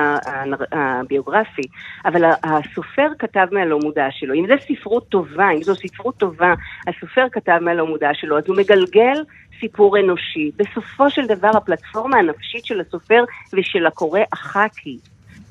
[0.72, 1.62] הביוגרפי,
[2.06, 4.34] אבל הסופר כתב מהלא מודע שלו.
[4.34, 6.54] אם זו ספרות טובה, אם זו ספרות טובה,
[6.88, 9.24] הסופר כתב מהלא מודע שלו, אז הוא מגלגל
[9.60, 10.52] סיפור אנושי.
[10.58, 14.98] בסופו של דבר הפלטפורמה הנפשית של הסופר ושל הקורא אחת היא.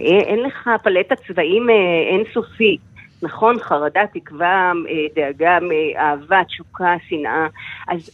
[0.00, 1.74] אה, אין לך פלטת צבעים אה,
[2.10, 2.80] אינסופית.
[3.22, 5.58] נכון, חרדה, תקווה, אה, דאגה,
[5.96, 7.46] אהבה, תשוקה, שנאה.
[7.88, 8.10] אז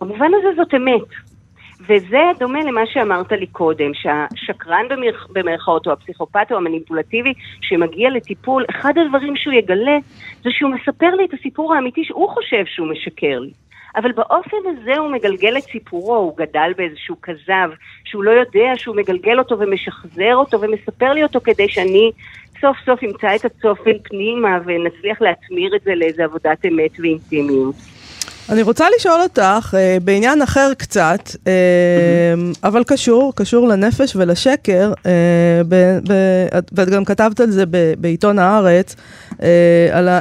[0.00, 1.08] במובן הזה זאת אמת.
[1.80, 4.84] וזה דומה למה שאמרת לי קודם, שהשקרן
[5.32, 9.98] במרכאות, או הפסיכופת או המניפולטיבי שמגיע לטיפול, אחד הדברים שהוא יגלה
[10.42, 13.50] זה שהוא מספר לי את הסיפור האמיתי שהוא חושב שהוא משקר לי.
[13.96, 17.70] אבל באופן הזה הוא מגלגל את סיפורו, הוא גדל באיזשהו כזב,
[18.04, 22.10] שהוא לא יודע שהוא מגלגל אותו ומשחזר אותו ומספר לי אותו כדי שאני
[22.60, 27.74] סוף סוף אמצא את הצופן פנימה ונצליח להטמיר את זה לאיזה עבודת אמת ואינטימיות.
[28.48, 31.52] אני רוצה לשאול אותך אה, בעניין אחר קצת, אה,
[32.64, 35.60] אבל קשור, קשור לנפש ולשקר, אה,
[36.72, 37.64] ואת גם כתבת על זה
[37.98, 38.96] בעיתון הארץ,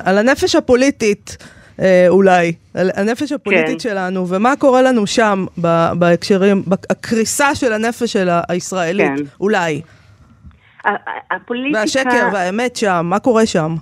[0.05, 1.38] על הנפש הפוליטית.
[1.81, 3.89] אה, אולי, הנפש הפוליטית כן.
[3.89, 5.45] שלנו, ומה קורה לנו שם
[5.99, 9.23] בהקשרים, הקריסה של הנפש של הישראלית, כן.
[9.39, 9.81] אולי.
[11.31, 11.79] הפוליטיקה...
[11.79, 13.75] והשקר והאמת שם, מה קורה שם?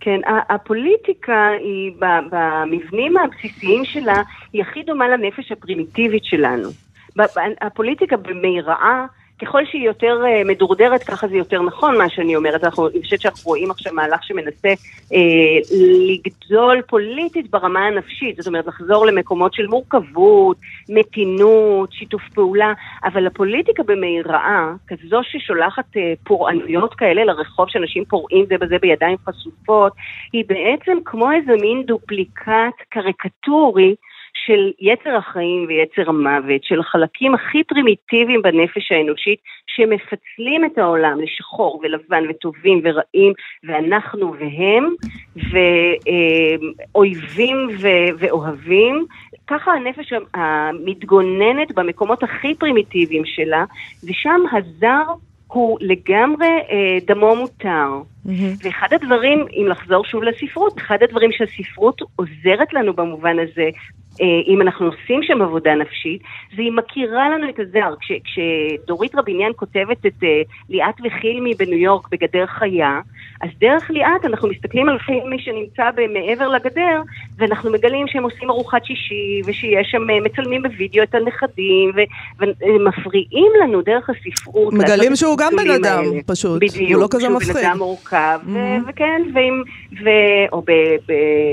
[0.00, 6.68] כן, הפוליטיקה היא, במבנים הבסיסיים שלה, היא הכי דומה לנפש הפרימיטיבית שלנו.
[7.60, 9.06] הפוליטיקה במירעה
[9.42, 12.64] ככל שהיא יותר uh, מדורדרת, ככה זה יותר נכון מה שאני אומרת.
[12.64, 15.14] אנחנו, אני חושבת שאנחנו רואים עכשיו מהלך שמנסה uh,
[16.08, 20.56] לגדול פוליטית ברמה הנפשית, זאת אומרת לחזור למקומות של מורכבות,
[20.88, 22.72] מתינות, שיתוף פעולה,
[23.04, 29.92] אבל הפוליטיקה במהיראה, כזו ששולחת uh, פורענויות כאלה לרחוב, שאנשים פורעים זה בזה בידיים חשופות,
[30.32, 32.42] היא בעצם כמו איזה מין דופליקט
[32.88, 33.94] קריקטורי
[34.46, 41.80] של יצר החיים ויצר המוות, של החלקים הכי פרימיטיביים בנפש האנושית, שמפצלים את העולם לשחור
[41.82, 43.32] ולבן וטובים ורעים,
[43.64, 44.94] ואנחנו והם,
[46.94, 47.68] ואויבים
[48.18, 49.06] ואוהבים.
[49.46, 53.64] ככה הנפש המתגוננת במקומות הכי פרימיטיביים שלה,
[54.04, 55.04] ושם הזר
[55.46, 58.13] הוא לגמרי אה, דמו מותר.
[58.26, 58.64] Mm-hmm.
[58.64, 63.68] ואחד הדברים, אם לחזור שוב לספרות, אחד הדברים שהספרות עוזרת לנו במובן הזה,
[64.20, 66.22] אה, אם אנחנו עושים שם עבודה נפשית,
[66.56, 67.94] זה היא מכירה לנו את הזר.
[68.00, 73.00] כש, כשדורית רביניאן כותבת את אה, ליאת וחילמי בניו יורק בגדר חיה,
[73.42, 75.82] אז דרך ליאת אנחנו מסתכלים על חילמי שנמצא
[76.12, 77.02] מעבר לגדר,
[77.36, 81.90] ואנחנו מגלים שהם עושים ארוחת שישי, ושיש שם, אה, מצלמים בווידאו את הנכדים,
[82.40, 84.74] ומפריעים לנו דרך הספרות.
[84.74, 86.22] מגלים שהוא גם בן אדם, האלה.
[86.26, 86.62] פשוט.
[86.62, 86.90] בדיוק.
[86.90, 87.56] הוא לא כזה מפחיד.
[88.14, 88.90] מורכב, mm-hmm.
[88.90, 89.62] וכן, ועם,
[90.04, 90.08] ו...
[90.52, 90.70] או ב...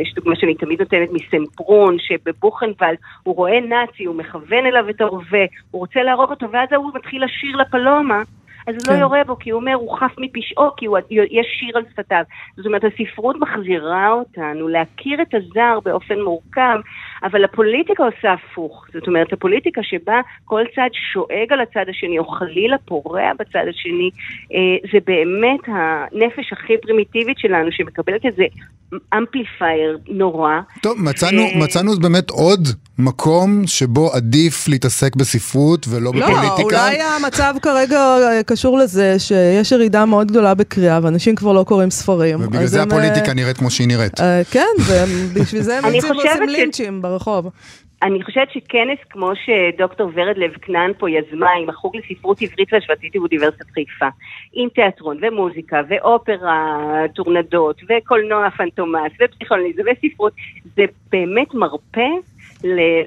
[0.01, 5.45] יש דוגמה שאני תמיד נותנת מסמפרון, שבבוכנוולד הוא רואה נאצי, הוא מכוון אליו את הרובה,
[5.71, 8.21] הוא רוצה להרוג אותו, ואז הוא מתחיל לשיר לפלומה.
[8.67, 8.93] אז הוא לא כן.
[8.93, 12.23] לא יורה בו, כי הוא אומר, הוא חף מפשעו, כי הוא, יש שיר על שפתיו.
[12.57, 16.79] זאת אומרת, הספרות מחזירה אותנו להכיר את הזר באופן מורכב,
[17.23, 18.85] אבל הפוליטיקה עושה הפוך.
[18.93, 24.09] זאת אומרת, הפוליטיקה שבה כל צד שואג על הצד השני, או חלילה פורע בצד השני,
[24.53, 28.43] אה, זה באמת הנפש הכי פרימיטיבית שלנו, שמקבלת איזה
[29.17, 30.59] אמפליפייר נורא.
[30.81, 31.59] טוב, מצאנו, ו...
[31.59, 36.77] מצאנו באמת עוד מקום שבו עדיף להתעסק בספרות ולא לא, בפוליטיקה.
[36.77, 41.63] לא, אולי המצב כרגע אה, קשור לזה שיש ירידה מאוד גדולה בקריאה, ואנשים כבר לא
[41.63, 42.41] קוראים ספרים.
[42.41, 44.19] ובגלל זה הם, הפוליטיקה נראית כמו שהיא נראית.
[44.19, 47.51] אה, כן, ובשביל זה הם יוצאים ועושים לינצ'ים ברחוב.
[48.03, 53.15] אני חושבת שכנס כמו שדוקטור ורד לב כנען פה יזמה עם החוג לספרות עברית והשוואתית
[53.15, 54.07] באוניברסיטת חיפה,
[54.53, 56.77] עם תיאטרון ומוזיקה ואופרה,
[57.15, 60.33] טורנדות וקולנוע פנטומס ופסיכולוגיזם וספרות,
[60.75, 62.09] זה באמת מרפא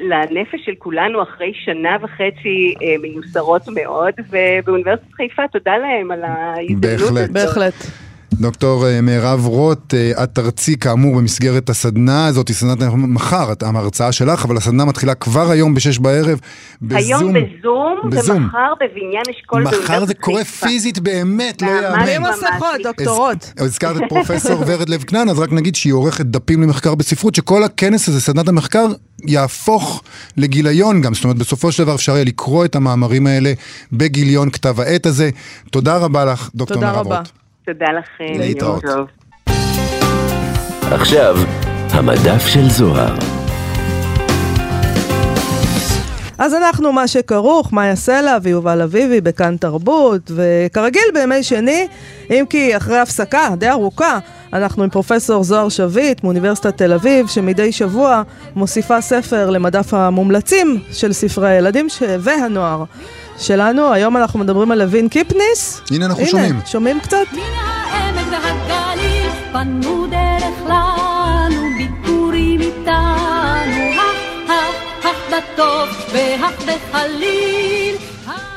[0.00, 7.10] לנפש של כולנו אחרי שנה וחצי אה, מיוסרות מאוד, ובאוניברסיטת חיפה תודה להם על ההזדמנות
[7.10, 7.30] הזאת.
[7.30, 7.74] בהחלט.
[8.40, 14.12] דוקטור אה, מירב רוט, אה, את תרצי כאמור במסגרת הסדנה הזאת, היא סדנת מחר, ההרצאה
[14.12, 16.40] שלך, אבל הסדנה מתחילה כבר היום בשש בערב
[16.82, 16.98] בזום.
[16.98, 18.36] היום בזום, בזום.
[18.36, 22.02] ומחר בבניין אשכול מחר זה קורה פיזית באמת, לא יאמן.
[22.02, 23.52] בלי מסכות, דוקטורות.
[23.58, 27.64] הזכרת את פרופסור ורד לב כנען, אז רק נגיד שהיא עורכת דפים למחקר בספרות, שכל
[27.64, 28.86] הכנס הזה, סדנת המחקר,
[29.26, 30.02] יהפוך
[30.36, 33.52] לגיליון גם, זאת אומרת בסופו של דבר אפשר יהיה לקרוא את המאמרים האלה
[33.92, 35.30] בגיליון כתב העת הזה.
[35.70, 37.43] תודה רבה לך, דוקטור מירב רוט.
[37.66, 38.38] תודה לכם.
[38.38, 38.84] להתראות.
[40.92, 41.36] עכשיו,
[41.90, 43.14] המדף של זוהר.
[46.38, 51.86] אז אנחנו מה שכרוך, מאיה סלע ויובל אביבי בכאן תרבות, וכרגיל בימי שני,
[52.30, 54.18] אם כי אחרי הפסקה די ארוכה,
[54.52, 58.22] אנחנו עם פרופסור זוהר שביט מאוניברסיטת תל אביב, שמדי שבוע
[58.56, 62.02] מוסיפה ספר למדף המומלצים של ספרי הילדים ש...
[62.18, 62.84] והנוער.
[63.38, 63.92] שלנו.
[63.92, 65.82] היום אנחנו מדברים על לוין קיפניס.
[65.90, 66.54] הנה אנחנו הנה, שומעים.
[66.66, 67.26] שומעים קצת?
[67.32, 74.00] מן העמק והגליל פנו דרך לנו ביקורים איתנו,
[75.30, 77.96] בטוב והך בחליל.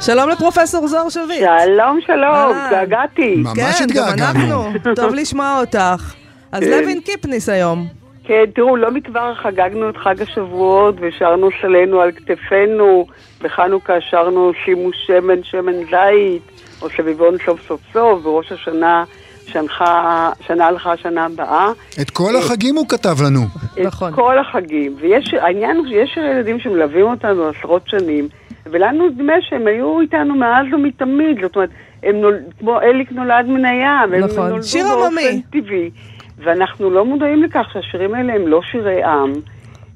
[0.02, 1.40] שלום לפרופסור זוהר שביט.
[1.66, 3.36] שלום, שלום, התגעגעתי.
[3.36, 4.18] ממש התגעגענו.
[4.18, 6.13] כן, גם אנחנו, טוב לשמוע אותך.
[6.52, 6.70] אז כן.
[6.70, 7.88] לוין קיפניס היום.
[8.28, 13.08] כן, תראו, לא מכבר חגגנו את חג השבועות ושרנו שלנו על כתפינו.
[13.42, 19.04] בחנוכה שרנו שימו שמן, שמן זית, או סביבון סוף סוף סוף, וראש השנה
[19.46, 21.72] שנחה, שנה הלכה שנה הבאה.
[22.02, 23.42] את כל החגים הוא כתב לנו.
[23.74, 24.13] את נכון.
[24.16, 24.96] כל החגים.
[25.00, 28.28] ויש, העניין הוא שיש ילדים שמלווים אותנו עשרות שנים,
[28.66, 31.70] ולנו נדמה שהם היו איתנו מאז ומתמיד, זאת אומרת,
[32.04, 34.44] הם נול, כמו אליק נולד מן הים, נכון.
[34.44, 35.90] הם נולדו באופן טבעי.
[36.38, 39.34] ואנחנו לא מודעים לכך שהשירים האלה הם לא שירי עם,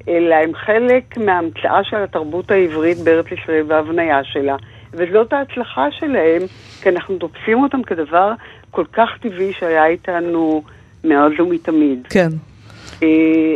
[0.07, 4.55] אלא הם חלק מההמצאה של התרבות העברית בארץ ישראל וההבניה שלה.
[4.93, 6.41] וזאת ההצלחה שלהם,
[6.81, 8.31] כי אנחנו תופסים אותם כדבר
[8.71, 10.63] כל כך טבעי שהיה איתנו
[11.03, 12.07] מאז ומתמיד.
[12.09, 12.29] כן.
[12.99, 13.03] Uh,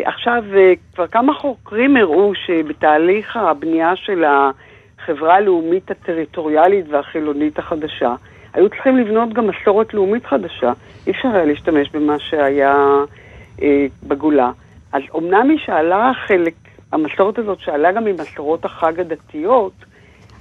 [0.06, 8.16] עכשיו, uh, כבר כמה חוקרים הראו שבתהליך הבנייה של החברה הלאומית הטריטוריאלית והחילונית החדשה,
[8.56, 10.72] היו צריכים לבנות גם מסורת לאומית חדשה.
[11.08, 12.76] אי אפשר היה להשתמש במה שהיה
[13.62, 14.52] אה, בגולה.
[14.94, 16.54] אז אמנם היא שאלה חלק,
[16.92, 19.74] המסורת הזאת שאלה גם ממסורות החג הדתיות,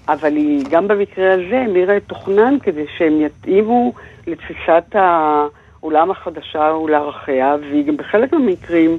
[0.09, 3.93] אבל היא גם במקרה הזה המירה את תוכנן כדי שהם יתאימו
[4.27, 8.99] לתפיסת העולם החדשה ולערכיה, והיא גם בחלק מהמקרים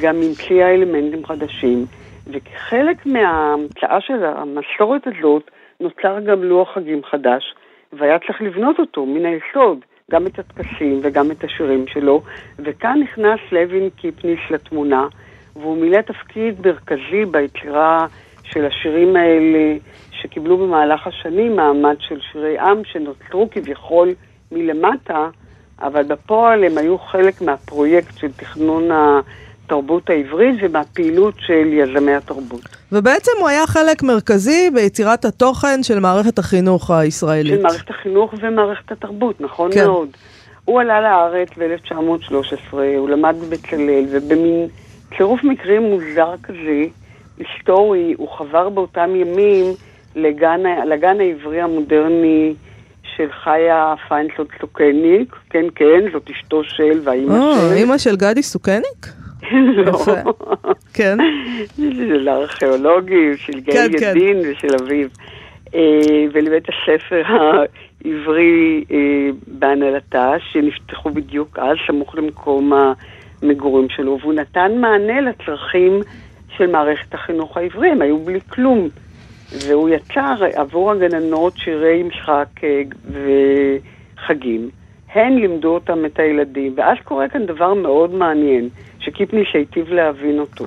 [0.00, 1.84] גם המציאה אלמנטים חדשים.
[2.26, 7.54] וכחלק מההמצאה של המסורת הזאת נוצר גם לוח חגים חדש,
[7.92, 9.78] והיה צריך לבנות אותו מן היסוד,
[10.10, 12.22] גם את הטקסים וגם את השירים שלו,
[12.58, 15.06] וכאן נכנס לוין קיפניס לתמונה,
[15.56, 18.06] והוא מילא תפקיד מרכזי ביצירה
[18.42, 19.76] של השירים האלה,
[20.10, 24.08] שקיבלו במהלך השנים מעמד של שירי עם, שנוצרו כביכול
[24.52, 25.28] מלמטה,
[25.80, 29.20] אבל בפועל הם היו חלק מהפרויקט של תכנון ה...
[29.70, 32.60] התרבות העברית ומהפעילות של יזמי התרבות.
[32.92, 37.52] ובעצם הוא היה חלק מרכזי ביצירת התוכן של מערכת החינוך הישראלית.
[37.56, 39.84] של מערכת החינוך ומערכת התרבות, נכון כן.
[39.84, 40.08] מאוד.
[40.64, 44.68] הוא עלה לארץ ב-1913, הוא למד בבצלאל, ובמין
[45.16, 46.84] צירוף מקרים מוזר כזה,
[47.38, 49.64] היסטורי, הוא חבר באותם ימים
[50.16, 52.54] לגן, לגן העברי המודרני
[53.16, 57.60] של חסיה פיינסוד סוקניק, כן כן, זאת אשתו של והאימא של.
[57.60, 59.19] אה, אימא של גדי סוקניק?
[59.52, 59.90] לא.
[59.90, 60.12] יפה.
[60.94, 61.18] כן.
[61.76, 64.12] של הארכיאולוגים, של יגאל כן, כן.
[64.16, 65.08] ידין ושל אביו.
[65.74, 68.96] אה, ולבית הספר העברי אה,
[69.46, 72.72] בהנהלתה, שנפתחו בדיוק אז, סמוך למקום
[73.42, 76.00] המגורים שלו, והוא נתן מענה לצרכים
[76.56, 78.88] של מערכת החינוך העברי, הם היו בלי כלום.
[79.52, 82.82] והוא יצר עבור הגננות שירי משחק אה,
[84.16, 84.70] וחגים.
[85.14, 88.68] הן לימדו אותם את הילדים, ואז קורה כאן דבר מאוד מעניין,
[89.00, 90.64] שקיפניש היטיב להבין אותו.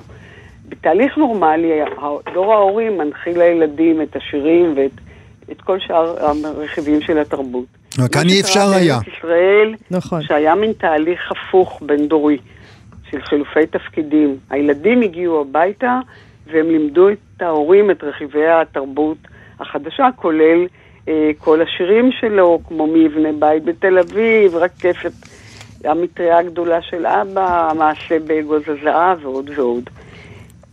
[0.68, 1.70] בתהליך נורמלי,
[2.34, 4.90] דור ההורים מנחיל לילדים את השירים ואת
[5.52, 7.64] את כל שאר הרכיבים של התרבות.
[7.98, 8.96] אבל כאן אי אפשר היה.
[8.96, 10.22] מה שקרה בארץ ישראל, נכון.
[10.22, 12.38] שהיה מין תהליך הפוך בין דורי,
[13.10, 14.36] של חילופי תפקידים.
[14.50, 16.00] הילדים הגיעו הביתה
[16.46, 19.18] והם לימדו את ההורים את רכיבי התרבות
[19.60, 20.66] החדשה, כולל
[21.38, 25.12] כל השירים שלו, כמו מי יבנה בית בתל אביב, רקפת
[25.84, 29.90] המטריה הגדולה של אבא, המעשה באגוז הזהב ועוד ועוד.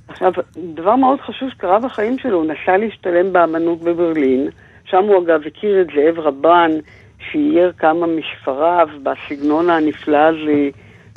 [0.08, 4.50] עכשיו, דבר מאוד חשוב שקרה בחיים שלו, הוא נסע להשתלם באמנות בברלין,
[4.86, 6.72] שם הוא אגב הכיר את זאב רבן,
[7.32, 10.70] שאייר כמה משפריו בסגנון הנפלא הזה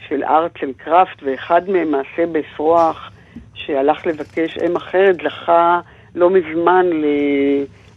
[0.08, 3.10] של ארצל קראפט, ואחד מהם מעשה בפרוח,
[3.54, 5.80] שהלך לבקש אם אחרת, זכה
[6.14, 6.86] לא מזמן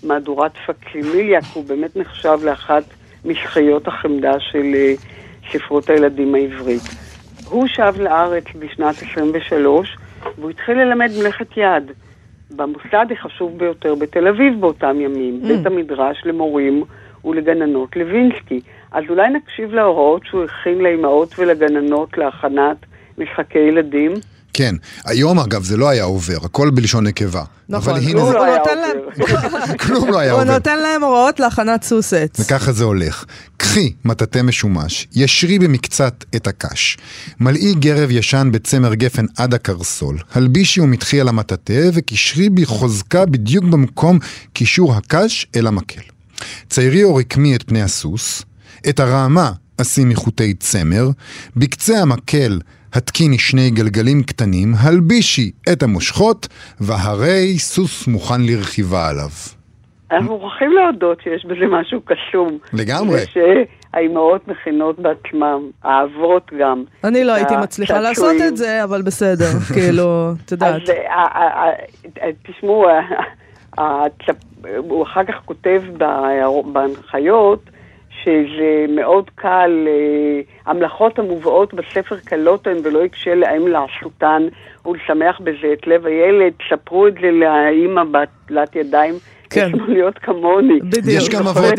[0.08, 2.84] למהדורת פקסימיליה, כי הוא באמת נחשב לאחת
[3.26, 4.94] משחיות החמדה של אה,
[5.52, 6.82] ספרות הילדים העברית.
[7.50, 9.98] הוא שב לארץ בשנת 23,
[10.38, 11.92] והוא התחיל ללמד מלאכת יד
[12.56, 15.48] במוסד החשוב ביותר בתל אביב באותם ימים, Mm.
[15.48, 16.84] בית המדרש למורים
[17.26, 18.62] ולגננות לוינסקי.
[18.92, 22.78] אז אולי נקשיב להוראות שהוא הכין לאימהות ולגננות להכנת
[23.18, 24.14] משחקי ילדים.
[24.58, 24.76] כן.
[25.06, 27.44] היום, אגב, זה לא היה עובר, הכל בלשון נקבה.
[27.70, 27.94] נכון.
[27.94, 29.78] הוא זה- לא היה עובר.
[29.80, 30.54] כלום לא היה הוא עובר.
[30.54, 32.40] נותן להם הוראות להכנת סוס עץ.
[32.40, 33.26] וככה זה הולך.
[33.58, 36.98] קחי מטאטא משומש, ישרי במקצת את הקש.
[37.40, 40.18] מלאי גרב ישן בצמר גפן עד הקרסול.
[40.34, 44.20] הלבישי ומתחי על המטאטא, וקשרי בי חוזקה בדיוק במקום
[44.54, 46.02] קישור הקש אל המקל.
[46.70, 48.44] ציירי או רקמי את פני הסוס,
[48.90, 51.10] את הרעמה עשי מחוטי צמר,
[51.56, 52.60] בקצה המקל
[52.98, 56.48] התקיני שני גלגלים קטנים, הלבישי את המושכות,
[56.80, 59.30] והרי סוס מוכן לרכיבה עליו.
[60.12, 62.58] אנחנו מוכרחים להודות שיש בזה משהו קסום.
[62.74, 63.20] לגמרי.
[63.24, 66.84] ושהאימהות מכינות בעצמם, האבות גם.
[67.04, 68.36] אני לא הייתי מצליחה לעשות.
[68.48, 70.82] את זה, אבל בסדר, כאילו, את יודעת.
[70.82, 71.72] אז אה, אה,
[72.22, 72.86] אה, תשמעו,
[73.80, 74.04] אה,
[74.78, 75.82] הוא אחר כך כותב
[76.74, 77.70] בהנחיות
[78.28, 84.48] שזה מאוד קל, אה, המלאכות המובאות בספר קלות הן ולא יקשה לאם לעשותן
[84.86, 89.14] ולשמח בזה את לב הילד, ספרו את זה לאימא בעלת ידיים.
[89.50, 89.72] כן.
[89.88, 90.80] להיות כמוני.
[90.80, 91.74] בדיוק, יש גם אבות,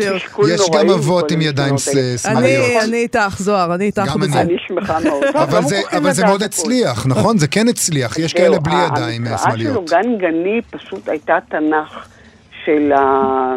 [0.47, 2.83] יש גם אבות עם ידיים שמאליות.
[2.83, 4.41] אני איתך, זוהר, אני איתך גם בזה.
[4.41, 4.49] אני.
[4.49, 5.23] אני שמחה מאוד.
[5.35, 5.61] אבל
[6.11, 6.43] זה, מאוד.
[6.43, 7.37] הצליח, נכון?
[7.37, 9.73] זה כן הצליח, יש כאלה בלי ידיים שמאליות.
[9.73, 12.07] שלו, גן גני, פשוט הייתה תנ"ך
[12.65, 12.91] של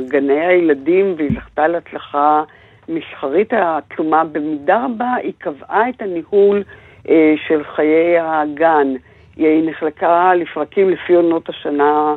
[0.08, 2.42] גני הילדים, והיא זכתה להצלחה
[2.88, 4.24] מסחרית עצומה.
[4.24, 6.62] במידה רבה היא קבעה את הניהול
[7.08, 8.94] אה, של חיי הגן.
[9.36, 12.14] היא נחלקה לפרקים לפי עונות השנה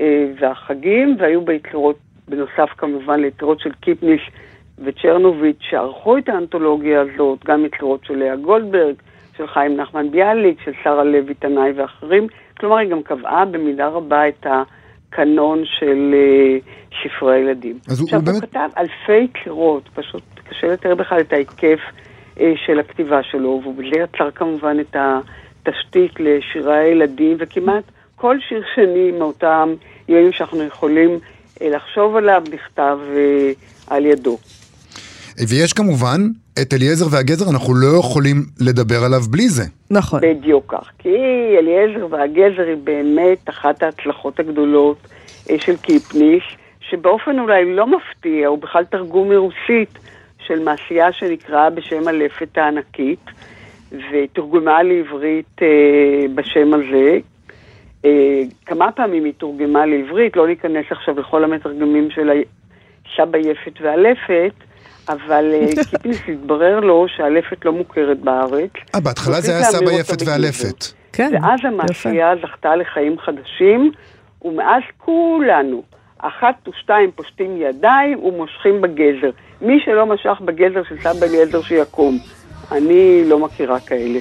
[0.00, 1.96] אה, והחגים, והיו בה יצירות,
[2.28, 4.30] בנוסף כמובן ליצירות של קיפניש
[4.78, 8.94] וצ'רנוביץ' שערכו את האנתולוגיה הזאת, גם יצירות של לאה גולדברג,
[9.36, 12.26] של חיים נחמן ביאליק, של שרה לוי תנאי ואחרים.
[12.60, 14.46] כלומר, היא גם קבעה במידה רבה את
[15.12, 16.58] הקנון של אה,
[17.02, 17.78] ספרי הילדים.
[17.88, 21.80] אז עכשיו, הוא הוא, באמת- כתב אלפי יצירות, פשוט קשה לתאר בכלל את ההיקף
[22.40, 27.84] אה, של הכתיבה שלו, והוא יצר כמובן את התשתית לשירי הילדים, וכמעט
[28.16, 29.74] כל שיר שני מאותם
[30.08, 31.18] ימים שאנחנו יכולים
[31.62, 33.50] אה, לחשוב עליו נכתב אה,
[33.86, 34.38] על ידו.
[35.48, 36.20] ויש כמובן
[36.62, 39.64] את אליעזר והגזר, אנחנו לא יכולים לדבר עליו בלי זה.
[39.90, 40.20] נכון.
[40.20, 40.90] בדיוק כך.
[40.98, 41.16] כי
[41.58, 44.96] אליעזר והגזר היא באמת אחת ההצלחות הגדולות
[45.50, 49.98] אה, של קיפניש, שבאופן אולי לא מפתיע, הוא בכלל תרגום מרוסית
[50.46, 53.24] של מעשייה שנקראה בשם הלפת הענקית,
[53.92, 57.18] ותורגמה לעברית אה, בשם הזה.
[58.04, 62.30] אה, כמה פעמים היא תורגמה לעברית, לא ניכנס עכשיו לכל המתרגמים של
[63.16, 64.67] סבא יפת והלפת,
[65.08, 68.70] אבל אה, קיפניס התברר לו שהלפת לא מוכרת בארץ.
[68.94, 70.84] אה, בהתחלה זה היה סבא יפת והלפת.
[71.12, 71.68] כן, ואז יפה.
[71.68, 73.92] המעשייה זכתה לחיים חדשים,
[74.42, 75.82] ומאז כולנו,
[76.18, 79.30] אחת ושתיים פושטים ידיים ומושכים בגזר.
[79.60, 82.18] מי שלא משך בגזר של סבא אליעזר שיקום.
[82.72, 84.18] אני לא מכירה כאלה.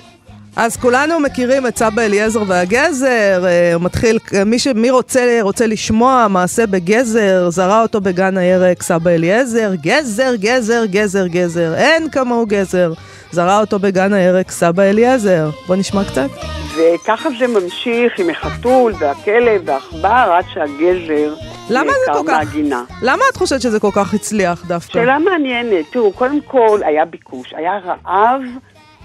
[0.57, 5.67] אז כולנו מכירים את סבא אליעזר והגזר, אה, הוא מתחיל, מי, ש, מי רוצה, רוצה
[5.67, 12.45] לשמוע מעשה בגזר, זרע אותו בגן הירק סבא אליעזר, גזר, גזר, גזר, גזר, אין כמוהו
[12.45, 12.93] גזר.
[13.31, 15.49] זרע אותו בגן הירק סבא אליעזר.
[15.67, 16.29] בוא נשמע קצת.
[16.77, 21.33] וככה זה ממשיך עם החתול והכלב והעכבר עד שהגזר
[21.69, 22.33] למה זה כל כך...
[22.33, 22.83] מהגינה.
[23.01, 24.93] למה את חושבת שזה כל כך הצליח דווקא?
[24.93, 25.85] שאלה מעניינת.
[25.91, 28.41] תראו, קודם כל היה ביקוש, היה רעב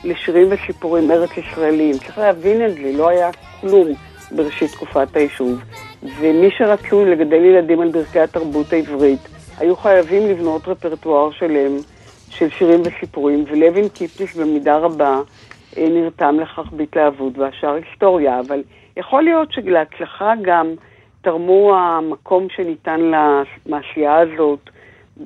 [0.05, 1.93] לשירים וסיפורים ארץ ישראלים.
[1.93, 3.31] צריך להבין את זה, לא היה
[3.61, 3.89] כלום
[4.31, 5.63] בראשית תקופת היישוב.
[6.03, 9.29] ומי שרצו לגדל ילדים על ברכי התרבות העברית,
[9.59, 11.77] היו חייבים לבנות רפרטואר שלם
[12.31, 15.21] של שירים וסיפורים, ולוין קיפניס במידה רבה
[15.79, 18.63] אה, נרתם לכך בהתלהבות, והשאר היסטוריה, אבל
[18.97, 20.75] יכול להיות שלהצלחה גם
[21.23, 24.71] תרמו המקום שניתן למעשייה הזאת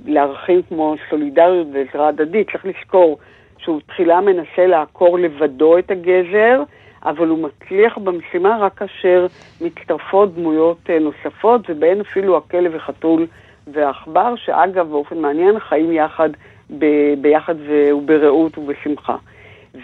[0.05, 2.51] לערכים כמו סולידריות ועזרה הדדית.
[2.51, 3.19] צריך לזכור
[3.59, 6.63] שהוא תחילה מנסה לעקור לבדו את הגזר,
[7.05, 9.27] אבל הוא מצליח במשימה רק כאשר
[9.61, 13.27] מצטרפות דמויות אה, נוספות, ובהן אפילו הכלב וחתול
[13.67, 16.31] והעכבר, שאגב, באופן מעניין, חיים יחד,
[16.79, 19.17] ב- ביחד וברעות ובשמחה.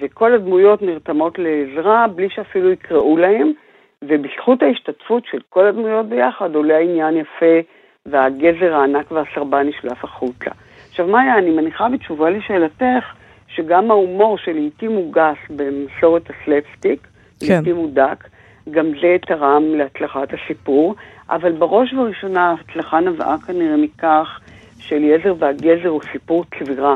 [0.01, 3.53] וכל הדמויות נרתמות לעזרה בלי שאפילו יקראו להם,
[4.03, 7.61] ובזכות ההשתתפות של כל הדמויות ביחד עולה העניין יפה,
[8.07, 10.51] והגזר הענק והסרבן נשלף החוצה.
[10.89, 13.14] עכשיו, מאיה, אני מניחה בתשובה לשאלתך,
[13.55, 17.07] שגם ההומור שלעיתים מוגש במסורת הסלפסטיק,
[17.40, 17.46] כן.
[17.55, 18.28] לעיתים הוא דק,
[18.70, 20.94] גם זה תרם להצלחת הסיפור,
[21.30, 24.40] אבל בראש ובראשונה ההצלחה נבעה כנראה מכך
[24.78, 26.94] שאליעזר והגזר הוא סיפור צבירה.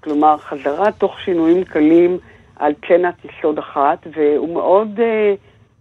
[0.00, 2.18] כלומר, חזרה תוך שינויים קלים
[2.56, 5.34] על צנת יסוד אחת, והוא מאוד אה,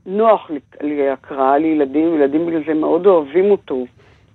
[0.05, 0.51] נוח
[0.81, 3.85] להקראה לילדים, ילדים בגלל זה מאוד אוהבים אותו,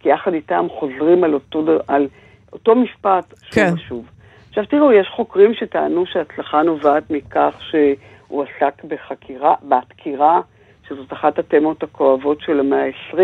[0.01, 2.09] כי יחד איתם חוזרים על אותו, על
[2.53, 3.73] אותו משפט שוב כן.
[3.75, 4.05] ושוב.
[4.49, 10.41] עכשיו תראו, יש חוקרים שטענו שההצלחה נובעת מכך שהוא עסק בחקירה, בהתקירה,
[10.89, 13.19] שזאת אחת התמות הכואבות של המאה ה-20.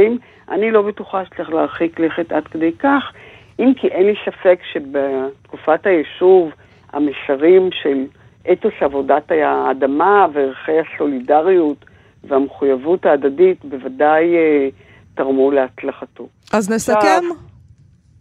[0.49, 3.13] אני לא בטוחה שצריך להרחיק לכת עד כדי כך,
[3.59, 6.51] אם כי אין לי ספק שבתקופת היישוב,
[6.93, 8.05] המסרים של
[8.53, 11.85] אתוס עבודת האדמה וערכי הסולידריות
[12.25, 14.69] והמחויבות ההדדית בוודאי אה,
[15.15, 16.29] תרמו להצלחתו.
[16.53, 16.95] אז נסכם.
[16.97, 17.23] עכשיו,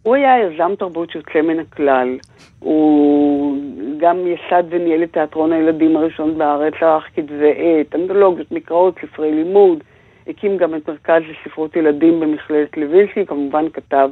[0.04, 2.18] הוא היה יזם תרבות יוצא מן הכלל.
[2.58, 3.56] הוא
[3.96, 9.78] גם יסד וניהל את תיאטרון הילדים הראשון בארץ, ערך כתבי עת, אנדולוגיות, מקראות, ספרי לימוד.
[10.26, 14.10] הקים גם את מרכז לספרות ילדים במכללת לוינסקי, כמובן כתב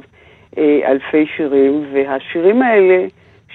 [0.57, 3.05] אה, אלפי שירים, והשירים האלה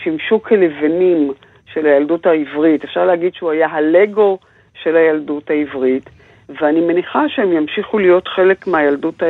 [0.02, 1.32] שימשו כלבנים
[1.74, 2.84] של הילדות העברית.
[2.84, 4.38] אפשר להגיד שהוא היה הלגו
[4.82, 6.10] של הילדות העברית,
[6.48, 9.22] ואני מניחה שהם ימשיכו להיות חלק מהילדות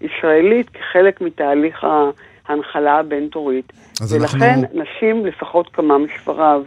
[0.00, 1.86] הישראלית כחלק מתהליך
[2.52, 3.72] ההנחלה הבין-תורית.
[4.08, 4.82] ולכן אנחנו...
[4.82, 6.62] נשים לפחות כמה מספריו.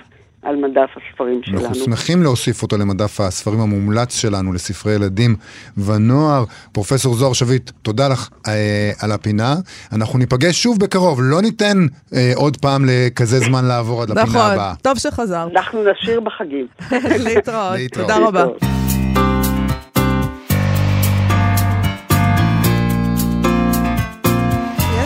[0.46, 1.60] על מדף הספרים שלנו.
[1.60, 5.36] אנחנו שמחים להוסיף אותו למדף הספרים המומלץ שלנו לספרי ילדים
[5.78, 6.44] ונוער.
[6.72, 9.56] פרופסור זוהר שביט, תודה לך אה, על הפינה.
[9.94, 11.78] אנחנו ניפגש שוב בקרוב, לא ניתן
[12.14, 14.56] אה, עוד פעם לכזה זמן לעבור עד לפינה נכון, הבאה.
[14.56, 15.52] נכון, טוב שחזרת.
[15.52, 16.68] אנחנו נשאיר בחגים.
[17.26, 17.78] להתראות.
[17.94, 18.46] תודה רבה.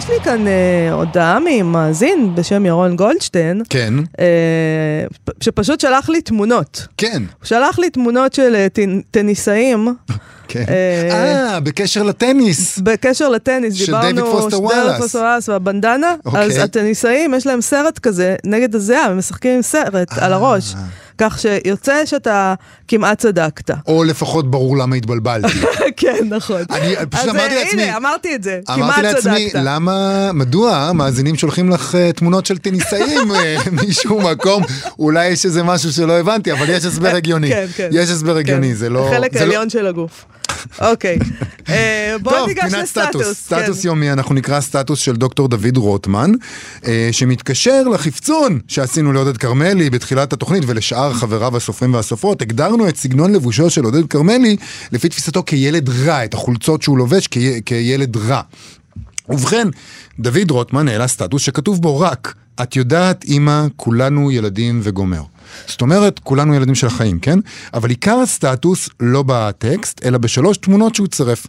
[0.10, 3.62] לי כאן אה, הודעה ממאזין בשם ירון גולדשטיין.
[3.70, 3.94] כן.
[4.20, 4.26] אה,
[5.42, 6.88] שפשוט שלח לי תמונות.
[6.98, 7.24] כן.
[7.40, 8.68] הוא שלח לי תמונות של אה,
[9.12, 9.96] טניסאים.
[10.48, 10.66] כן.
[10.70, 12.80] אה, בקשר לטניס.
[12.80, 14.84] בקשר לטניס, של דיוויד פוסטר וואלאס.
[14.84, 16.16] דיוויד פוסטר וואלאס והבנדנה.
[16.26, 16.46] אוקיי.
[16.46, 20.76] אז הטניסאים, יש להם סרט כזה נגד הזיעה, הם משחקים עם סרט על הראש.
[21.20, 22.54] כך שיוצא שאתה
[22.88, 23.72] כמעט צדקת.
[23.88, 25.54] או לפחות ברור למה התבלבלתי.
[25.98, 26.62] כן, נכון.
[26.72, 27.84] אני פשוט אמרתי לעצמי...
[27.84, 29.28] הנה, אמרתי את זה, כמעט צדקת.
[29.28, 33.36] אמרתי לעצמי, למה, מדוע המאזינים שולחים לך uh, תמונות של טניסאים uh,
[33.88, 34.64] משום מקום?
[35.00, 37.50] אולי יש איזה משהו שלא הבנתי, אבל יש הסבר הגיוני.
[37.50, 37.90] כן, כן.
[37.92, 38.74] יש הסבר הגיוני, כן.
[38.74, 39.08] זה לא...
[39.08, 40.26] החלק לא- העליון של הגוף.
[40.82, 41.20] אוקיי,
[41.70, 43.34] אה, בואו ניגש לסטטוס.
[43.34, 43.88] סטטוס כן.
[43.88, 46.32] יומי, אנחנו נקרא סטטוס של דוקטור דוד רוטמן,
[46.88, 52.42] אה, שמתקשר לחפצון שעשינו לעודד כרמלי בתחילת התוכנית ולשאר חבריו הסופרים והסופרות.
[52.42, 54.56] הגדרנו את סגנון לבושו של עודד כרמלי
[54.92, 57.28] לפי תפיסתו כילד רע, את החולצות שהוא לובש
[57.66, 58.42] כילד רע.
[59.30, 59.68] ובכן,
[60.20, 65.22] דוד רוטמן העלה סטטוס שכתוב בו רק, את יודעת, אמא, כולנו ילדים וגומר.
[65.68, 67.40] זאת אומרת, כולנו ילדים של החיים, כן?
[67.74, 71.48] אבל עיקר הסטטוס לא בטקסט, אלא בשלוש תמונות שהוא צירף.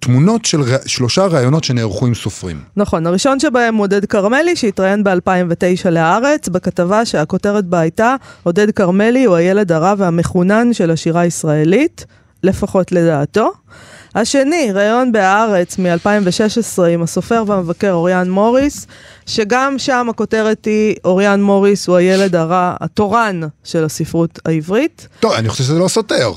[0.00, 0.76] תמונות של ר...
[0.86, 2.60] שלושה ראיונות שנערכו עם סופרים.
[2.76, 9.36] נכון, הראשון שבהם עודד כרמלי, שהתראיין ב-2009 להארץ, בכתבה שהכותרת בה הייתה, עודד כרמלי הוא
[9.36, 12.06] הילד הרע והמחונן של השירה הישראלית,
[12.42, 13.52] לפחות לדעתו.
[14.14, 18.86] השני, ראיון בהארץ מ-2016 עם הסופר והמבקר אוריאן מוריס,
[19.26, 25.08] שגם שם הכותרת היא אוריאן מוריס הוא הילד הרע, התורן של הספרות העברית.
[25.20, 26.32] טוב, אני חושב שזה לא סותר.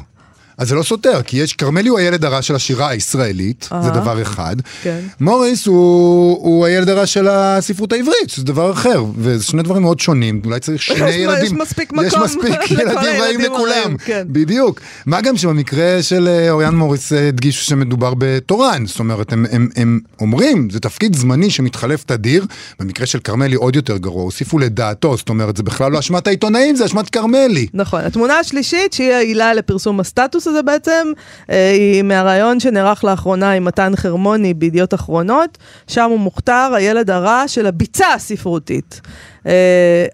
[0.57, 3.81] אז זה לא סותר, כי יש, כרמלי הוא הילד הרע של השירה הישראלית, אהה.
[3.83, 4.55] זה דבר אחד.
[4.83, 4.99] כן.
[5.19, 9.99] מוריס הוא, הוא הילד הרע של הספרות העברית, שזה דבר אחר, וזה שני דברים מאוד
[9.99, 11.57] שונים, אולי צריך שני יש ילדים.
[11.57, 13.97] מספיק יש מקום מספיק לכל ילדים רעים לכולם.
[14.05, 14.23] כן.
[14.27, 14.79] בדיוק.
[15.05, 19.69] מה גם שבמקרה של אה, אוריאן מוריס אה, הדגישו שמדובר בתורן, זאת אומרת, הם, הם,
[19.75, 22.45] הם אומרים, זה תפקיד זמני שמתחלף תדיר,
[22.79, 26.75] במקרה של כרמלי עוד יותר גרוע, הוסיפו לדעתו, זאת אומרת, זה בכלל לא אשמת העיתונאים,
[26.75, 27.67] זה אשמת כרמלי.
[27.73, 28.01] נכון.
[28.01, 31.07] התמונה השלישית, שהיא העילה לפרסום הסטטוס הזה בעצם,
[31.49, 37.43] אה, היא מהראיון שנערך לאחרונה עם מתן חרמוני בידיעות אחרונות, שם הוא מוכתר הילד הרע
[37.47, 39.01] של הביצה הספרותית.
[39.47, 39.51] אה,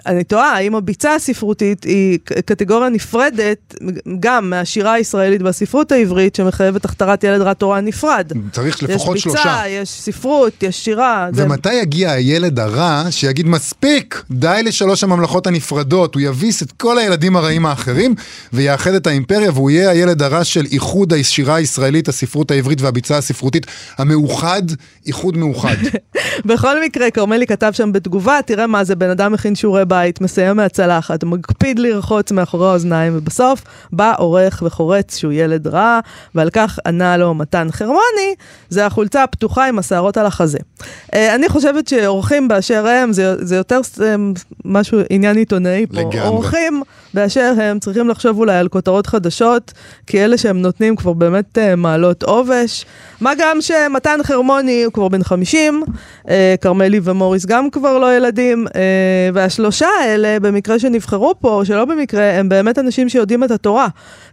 [0.06, 3.76] אני תוהה, האם הביצה הספרותית היא קטגוריה נפרדת
[4.20, 8.32] גם מהשירה הישראלית והספרות העברית, שמחייבת הכתרת ילד רע תורה נפרד.
[8.52, 9.64] צריך לפחות יש ביצה, שלושה.
[9.68, 11.28] יש ספרות, יש שירה.
[11.34, 16.98] זה- ומתי יגיע הילד הרע שיגיד מספיק, די לשלוש הממלכות הנפרדות, הוא יביס את כל
[16.98, 18.16] הילדים הרעים האחרים
[18.54, 23.66] ויאחד את האימפריה והוא יהיה הילד הרע של איחוד השירה הישראלית, הספרות העברית והביצה הספרותית
[23.98, 24.62] המאוחד,
[25.08, 25.76] איחוד מאוחד.
[26.46, 30.58] בכל מקרה, כרמלי כתב שם בתגובה, תראה מה זה, בן אדם מכין שיעורי בית, מסיים
[30.58, 33.62] מהצלחת, מקפיד לרחוץ מאחורי האוזניים, ובסוף
[33.92, 36.00] בא עורך וחורץ שהוא ילד רע,
[36.36, 38.36] ועל כך ענה לו מתן חרמוני,
[38.70, 40.58] זה החולצה הפתוחה עם השערות על החזה.
[41.14, 44.16] אה, אני חושבת שעורכים באשר הם, זה, זה יותר אה,
[44.66, 46.00] משהו, עניין עיתונאי פה.
[46.00, 46.20] לגמרי.
[46.20, 46.82] עורכים
[47.14, 49.74] באשר הם צריכים לחשוב אולי על כותרות חדשות,
[50.08, 52.86] כי אלה שהם נותנים כבר באמת אה, מעלות עובש.
[53.22, 55.84] מה גם שמתן חרמוני הוא כבר בן 50,
[56.30, 58.82] אה, כרמלי ומוריס גם כבר לא ילדים, אה,
[59.34, 63.88] והשלושה האלה, במקרה שנבחרו פה, שלא במקרה, הם באמת אנשים שיודעים את התורה.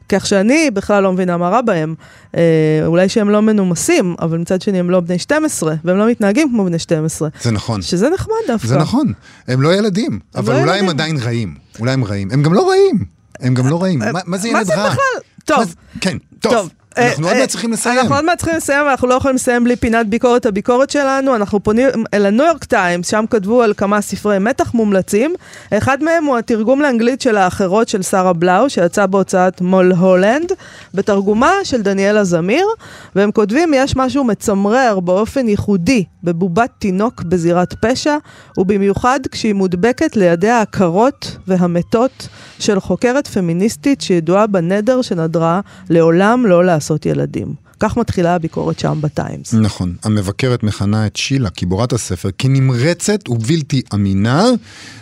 [0.08, 1.94] כך שאני בכלל לא מבינה מה רע בהם.
[2.36, 2.40] אה,
[2.86, 6.64] אולי שהם לא מנומסים, אבל מצד שני הם לא בני 12, והם לא מתנהגים כמו
[6.64, 7.28] בני 12.
[7.42, 7.82] זה נכון.
[7.82, 8.68] שזה נחמד דווקא.
[8.68, 9.12] זה נכון,
[9.48, 10.88] הם לא ילדים, אבל לא אולי הם ילדים.
[10.90, 11.54] עדיין רעים.
[11.80, 12.28] אולי הם רעים.
[12.32, 12.98] הם גם לא רעים.
[13.40, 13.98] הם גם לא רעים.
[13.98, 14.88] מה- מה זה מה ילד זה רע?
[14.90, 15.04] בכלל?
[15.44, 15.58] טוב.
[15.58, 16.70] מה זה- כן, טוב.
[16.98, 17.98] אנחנו אה, עוד אה, מעט צריכים לסיים.
[17.98, 21.36] אנחנו עוד מעט צריכים לסיים, ואנחנו לא יכולים לסיים בלי פינת ביקורת הביקורת שלנו.
[21.36, 25.34] אנחנו פונים אל הניו יורק טיימס, שם כתבו על כמה ספרי מתח מומלצים.
[25.72, 30.52] אחד מהם הוא התרגום לאנגלית של האחרות של שרה בלאו, שיצא בהוצאת מול הולנד,
[30.94, 32.66] בתרגומה של דניאלה זמיר,
[33.14, 38.16] והם כותבים, יש משהו מצמרר באופן ייחודי בבובת תינוק בזירת פשע,
[38.58, 42.28] ובמיוחד כשהיא מודבקת לידיה הקרות והמתות
[42.58, 47.54] של חוקרת פמיניסטית שידועה בנדר שנדרה לעולם לא לעשות ילדים.
[47.80, 49.54] כך מתחילה הביקורת שם בטיימס.
[49.54, 54.44] נכון, המבקרת מכנה את שילה, גיבורת הספר, כנמרצת ובלתי אמינה,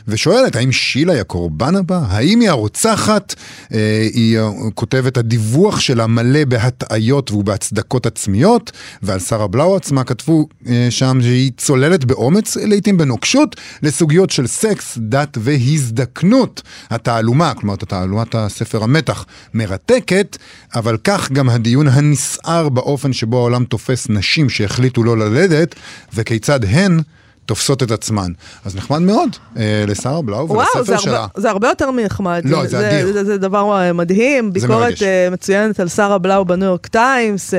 [0.08, 2.00] ושואלת האם שילה היא הקורבן הבא?
[2.08, 3.34] האם היא הרוצחת?
[3.72, 8.72] אה, היא אה, כותבת, הדיווח שלה מלא בהטעיות ובהצדקות עצמיות,
[9.02, 14.98] ועל שרה בלאו עצמה כתבו אה, שם שהיא צוללת באומץ, לעיתים בנוקשות, לסוגיות של סקס,
[15.00, 16.62] דת והזדקנות.
[16.90, 19.24] התעלומה, כלומר תעלומת הספר המתח,
[19.54, 20.36] מרתקת,
[20.74, 25.74] אבל כך גם הדיון הנסער באופן שבו העולם תופס נשים שהחליטו לא ללדת,
[26.14, 27.00] וכיצד הן
[27.46, 28.32] תופסות את עצמן.
[28.64, 31.16] אז נחמד מאוד אה, לשרה בלאו וואו, זה ולספר שלה.
[31.16, 32.42] הרבה, זה הרבה יותר מנחמד.
[32.44, 33.12] לא, זה אדיר.
[33.12, 35.02] זה, זה דבר אה, מדהים, זה ביקורת מרגש.
[35.02, 37.56] אה, מצוינת על שרה בלאו בניו יורק טיימס, אה,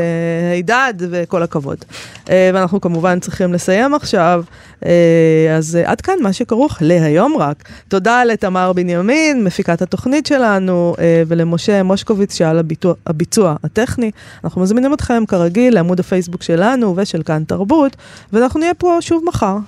[0.53, 1.77] הידד וכל הכבוד.
[2.25, 4.43] Uh, ואנחנו כמובן צריכים לסיים עכשיו,
[4.79, 4.85] uh,
[5.57, 7.63] אז uh, עד כאן מה שכרוך להיום רק.
[7.87, 14.11] תודה לתמר בנימין, מפיקת התוכנית שלנו, uh, ולמשה מושקוביץ שעל הביצוע, הביצוע הטכני.
[14.43, 17.95] אנחנו מזמינים אתכם כרגיל לעמוד הפייסבוק שלנו ושל כאן תרבות,
[18.33, 19.57] ואנחנו נהיה פה שוב מחר,